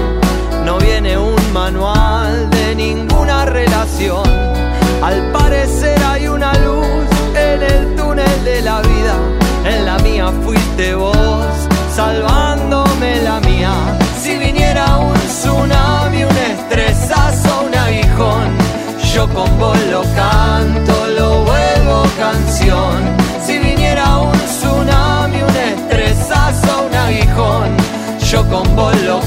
No 0.64 0.78
viene 0.78 1.18
un 1.18 1.52
manual 1.52 2.48
de 2.50 2.74
ninguna 2.74 3.44
relación. 3.44 4.22
Al 5.02 5.32
parecer 5.32 6.00
hay 6.04 6.28
una 6.28 6.52
luz 6.58 7.06
en 7.34 7.62
el 7.62 7.96
túnel 7.96 8.44
de 8.44 8.62
la 8.62 8.80
vida. 8.80 9.14
En 9.64 9.84
la 9.84 9.98
mía 9.98 10.30
fuiste 10.44 10.94
vos, 10.94 11.46
salvándome 11.94 13.22
la 13.22 13.40
mía. 13.40 13.72
Si 14.20 14.38
viniera 14.38 14.98
un 14.98 15.14
tsunami, 15.14 16.24
un 16.24 16.36
estresazo, 16.36 17.64
un 17.66 17.74
aguijón, 17.74 18.48
yo 19.12 19.28
con 19.34 19.58
vos 19.58 19.78
lo 19.90 20.02
canto, 20.14 21.01
Si 23.44 23.58
viniera 23.58 24.18
un 24.18 24.32
tsunami, 24.32 25.42
un 25.42 25.56
estresazo, 25.56 26.86
un 26.86 26.94
aguijón, 26.94 27.76
yo 28.30 28.48
con 28.48 28.76
vos 28.76 28.94
lo 29.02 29.20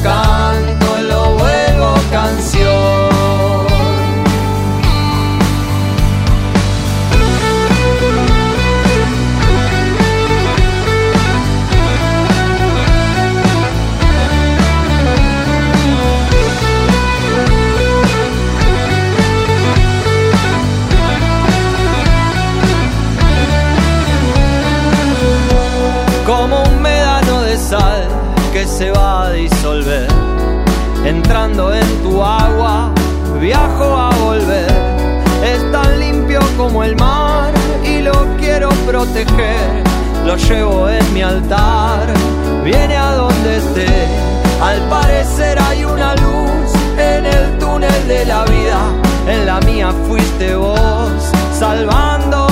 proteger. 38.95 39.83
Lo 40.25 40.37
llevo 40.37 40.89
en 40.89 41.13
mi 41.13 41.21
altar, 41.21 42.07
viene 42.63 42.95
a 42.95 43.11
donde 43.11 43.57
esté. 43.57 44.07
Al 44.61 44.79
parecer 44.89 45.59
hay 45.59 45.83
una 45.83 46.15
luz 46.15 46.71
en 46.97 47.25
el 47.25 47.57
túnel 47.59 48.07
de 48.07 48.25
la 48.25 48.45
vida. 48.45 48.79
En 49.27 49.45
la 49.45 49.59
mía 49.61 49.91
fuiste 50.07 50.55
vos, 50.55 51.21
salvándome 51.59 52.44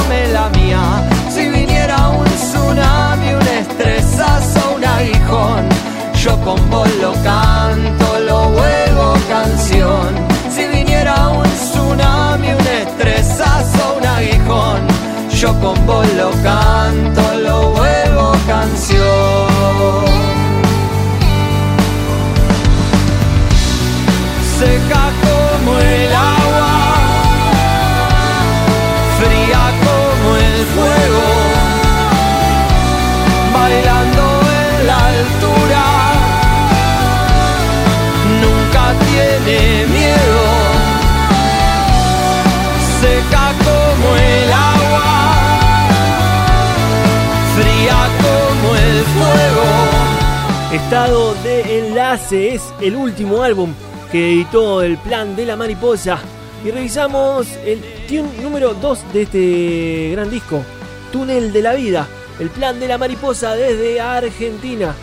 es 52.14 52.62
el 52.80 52.96
último 52.96 53.42
álbum 53.42 53.74
que 54.12 54.34
editó 54.34 54.84
el 54.84 55.00
Plan 55.00 55.36
de 55.36 55.48
la 55.48 55.56
Mariposa. 55.56 56.20
Y 56.64 56.70
revisamos 56.70 57.48
el 57.66 57.82
tune 58.08 58.30
número 58.40 58.76
2 58.76 59.12
de 59.12 59.22
este 59.24 60.12
gran 60.12 60.30
disco, 60.30 60.64
Túnel 61.12 61.52
de 61.52 61.62
la 61.64 61.74
Vida, 61.74 62.08
el 62.40 62.52
Plan 62.52 62.80
de 62.80 62.88
la 62.88 63.00
Mariposa 63.00 63.56
desde 63.56 64.00
Argentina, 64.00 64.94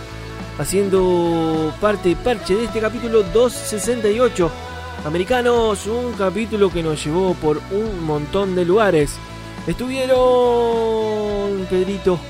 haciendo 0.56 1.74
parte 1.80 2.14
parche 2.14 2.54
de 2.54 2.66
este 2.66 2.80
capítulo 2.80 3.24
268. 3.24 4.48
Americanos, 5.04 5.88
un 5.88 6.12
capítulo 6.12 6.70
que 6.70 6.84
nos 6.84 7.04
llevó 7.04 7.34
por 7.34 7.61
un 7.72 8.04
montón 8.04 8.54
de 8.54 8.64
lugares. 8.64 9.16
Estuvieron 9.66 11.66
Pedrito, 11.68 12.20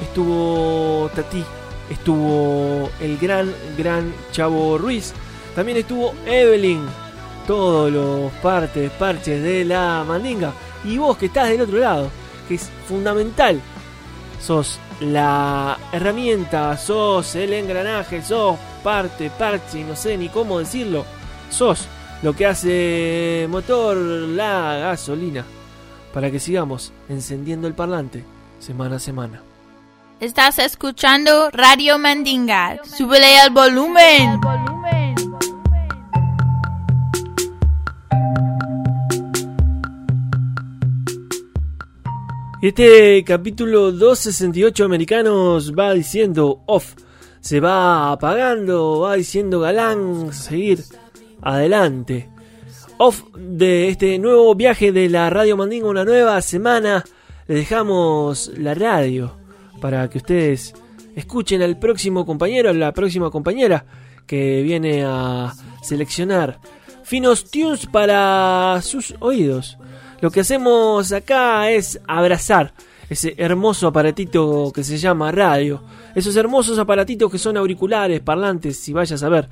estuvo 0.00 1.10
Tati, 1.12 1.44
estuvo 1.90 2.90
el 3.00 3.18
gran, 3.18 3.52
gran 3.76 4.12
Chavo 4.32 4.78
Ruiz, 4.78 5.12
también 5.54 5.78
estuvo 5.78 6.14
Evelyn, 6.26 6.82
todos 7.46 7.90
los 7.90 8.32
partes, 8.42 8.90
parches 8.92 9.42
de 9.42 9.64
la 9.64 10.04
mandinga. 10.06 10.52
Y 10.84 10.98
vos 10.98 11.16
que 11.16 11.26
estás 11.26 11.48
del 11.48 11.62
otro 11.62 11.78
lado, 11.78 12.10
que 12.48 12.56
es 12.56 12.68
fundamental, 12.86 13.60
sos 14.40 14.78
la 15.00 15.78
herramienta, 15.92 16.76
sos 16.76 17.34
el 17.34 17.52
engranaje, 17.52 18.22
sos 18.22 18.56
parte, 18.82 19.30
parche, 19.30 19.84
no 19.84 19.96
sé 19.96 20.16
ni 20.16 20.28
cómo 20.28 20.58
decirlo, 20.58 21.04
sos 21.50 21.86
lo 22.22 22.34
que 22.34 22.46
hace 22.46 23.46
motor 23.48 23.96
la 23.96 24.78
gasolina 24.78 25.44
para 26.12 26.30
que 26.30 26.40
sigamos 26.40 26.92
encendiendo 27.08 27.66
el 27.68 27.74
parlante 27.74 28.24
semana 28.58 28.96
a 28.96 29.00
semana. 29.00 29.42
Estás 30.18 30.58
escuchando 30.58 31.50
Radio 31.50 31.98
Mandinga. 31.98 32.80
Súbele 32.84 33.36
al 33.36 33.50
volumen. 33.50 34.40
Este 42.62 43.22
capítulo 43.24 43.92
268 43.92 44.86
americanos 44.86 45.74
va 45.78 45.92
diciendo 45.92 46.62
off, 46.64 46.94
se 47.40 47.60
va 47.60 48.10
apagando, 48.10 49.00
va 49.00 49.16
diciendo 49.16 49.60
galán, 49.60 50.32
seguir 50.32 50.82
adelante. 51.42 52.30
Off 52.96 53.22
de 53.36 53.88
este 53.88 54.18
nuevo 54.18 54.54
viaje 54.54 54.92
de 54.92 55.10
la 55.10 55.28
Radio 55.28 55.58
Mandinga, 55.58 55.88
una 55.88 56.06
nueva 56.06 56.40
semana, 56.40 57.04
les 57.46 57.58
dejamos 57.58 58.50
la 58.56 58.72
radio 58.72 59.35
para 59.80 60.08
que 60.08 60.18
ustedes 60.18 60.74
escuchen 61.14 61.62
al 61.62 61.78
próximo 61.78 62.24
compañero, 62.26 62.70
a 62.70 62.74
la 62.74 62.92
próxima 62.92 63.30
compañera 63.30 63.84
que 64.26 64.62
viene 64.62 65.04
a 65.04 65.52
seleccionar 65.82 66.58
finos 67.06 67.48
tunes 67.50 67.86
para 67.86 68.80
sus 68.82 69.14
oídos. 69.20 69.78
Lo 70.20 70.30
que 70.30 70.40
hacemos 70.40 71.12
acá 71.12 71.70
es 71.70 72.00
abrazar 72.08 72.72
ese 73.08 73.34
hermoso 73.38 73.86
aparatito 73.86 74.72
que 74.74 74.82
se 74.82 74.98
llama 74.98 75.30
radio. 75.30 75.82
Esos 76.16 76.34
hermosos 76.34 76.78
aparatitos 76.80 77.30
que 77.30 77.38
son 77.38 77.56
auriculares, 77.56 78.20
parlantes, 78.20 78.78
si 78.78 78.92
vayas 78.92 79.22
a 79.22 79.28
ver 79.28 79.48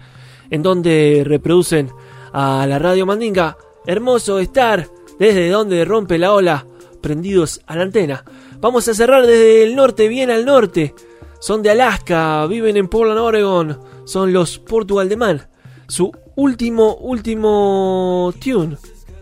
en 0.50 0.62
donde 0.62 1.22
reproducen 1.24 1.90
a 2.32 2.66
la 2.66 2.78
radio 2.78 3.06
Mandinga. 3.06 3.56
Hermoso 3.86 4.40
estar 4.40 4.88
desde 5.18 5.48
donde 5.48 5.84
rompe 5.84 6.18
la 6.18 6.32
ola, 6.32 6.66
prendidos 7.00 7.60
a 7.66 7.76
la 7.76 7.82
antena. 7.82 8.24
Vamos 8.64 8.88
a 8.88 8.94
cerrar 8.94 9.26
desde 9.26 9.62
el 9.62 9.76
norte, 9.76 10.08
bien 10.08 10.30
al 10.30 10.46
norte. 10.46 10.94
Son 11.38 11.60
de 11.60 11.68
Alaska, 11.68 12.46
viven 12.46 12.78
en 12.78 12.88
Portland, 12.88 13.20
Oregon. 13.20 13.78
Son 14.06 14.32
los 14.32 14.58
Portugal 14.58 15.06
de 15.06 15.18
Man. 15.18 15.42
Su 15.86 16.10
último, 16.36 16.94
último 16.94 18.32
tune. 18.42 18.78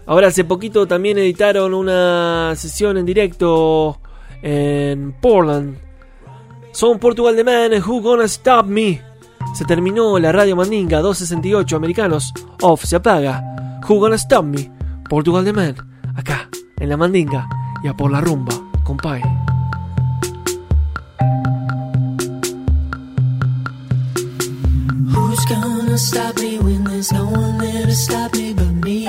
Ahora 0.06 0.28
hace 0.28 0.44
poquito 0.44 0.86
también 0.86 1.18
editaron 1.18 1.74
una 1.74 2.52
sesión 2.54 2.98
en 2.98 3.04
directo 3.04 3.98
en 4.42 5.12
Portland. 5.20 5.76
Son 6.70 7.00
Portugal 7.00 7.34
de 7.34 7.42
Man, 7.42 7.72
Who 7.84 8.00
Gonna 8.00 8.26
Stop 8.26 8.66
Me. 8.66 9.02
Se 9.56 9.64
terminó 9.64 10.20
la 10.20 10.30
radio 10.30 10.54
Mandinga 10.54 11.00
268 11.00 11.74
americanos. 11.74 12.32
Off, 12.60 12.84
se 12.84 12.94
apaga. 12.94 13.42
Who 13.88 13.98
Gonna 13.98 14.14
Stop 14.14 14.44
Me. 14.44 14.70
Portugal 15.10 15.44
de 15.44 15.52
Man. 15.52 15.74
Acá, 16.14 16.48
en 16.78 16.88
la 16.88 16.96
Mandinga. 16.96 17.48
Y 17.82 17.88
a 17.88 17.96
por 17.96 18.12
la 18.12 18.20
rumba, 18.20 18.52
compay. 18.84 19.20
Who's 25.12 25.44
gonna 25.46 25.98
stop 25.98 26.36
me 26.38 26.58
when 26.58 26.84
there's 26.84 27.12
no 27.12 27.26
one 27.26 27.58
there 27.58 27.86
to 27.86 27.94
stop 27.94 28.32
me 28.34 28.54
but 28.54 28.72
me? 28.84 29.06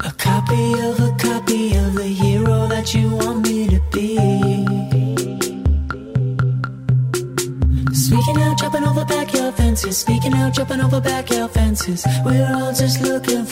A 0.00 0.12
copy 0.12 0.72
of 0.88 1.00
a 1.00 1.12
copy 1.18 1.74
of 1.76 1.94
the 1.94 2.10
hero 2.22 2.66
that 2.68 2.94
you 2.94 3.10
want 3.16 3.48
me 3.48 3.66
to 3.68 3.80
be. 3.92 4.16
Speaking 7.94 8.42
out, 8.42 8.58
jumping 8.58 8.84
over 8.84 9.04
backyard 9.04 9.54
fences. 9.54 9.96
Speaking 9.98 10.34
out, 10.34 10.52
jumping 10.54 10.80
over 10.80 11.00
backyard 11.00 11.50
fences. 11.50 12.06
We're 12.24 12.46
all 12.54 12.72
just 12.72 13.00
looking 13.02 13.45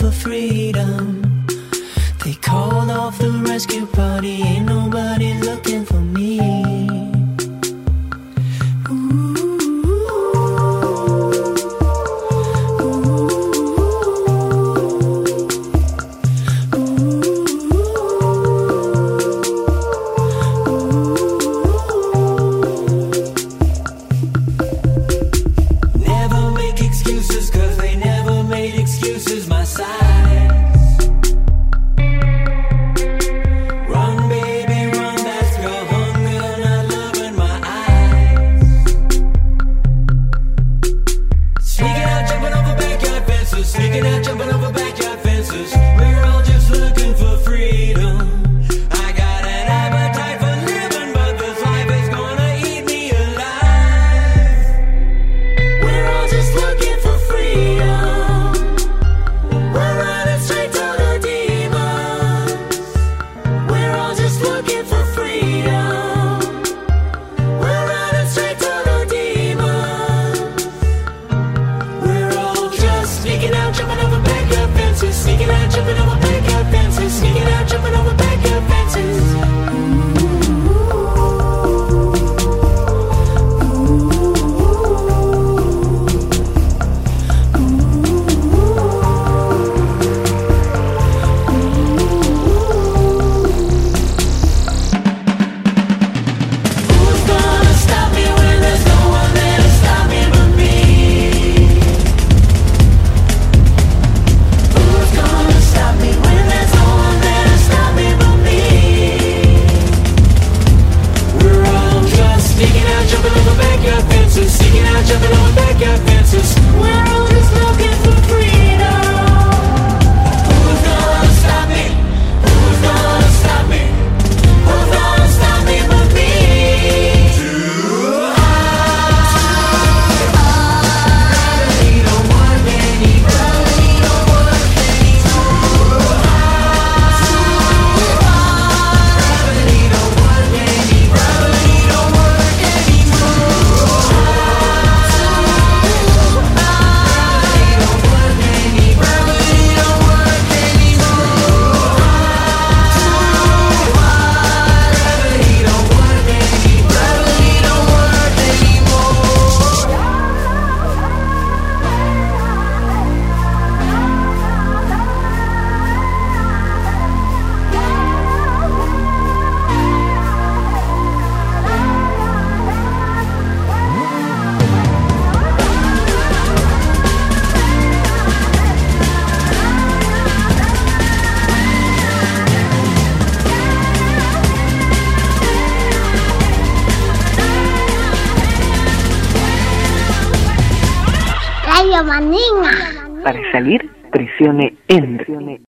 salir, 193.55 193.88
presione. 194.11 194.73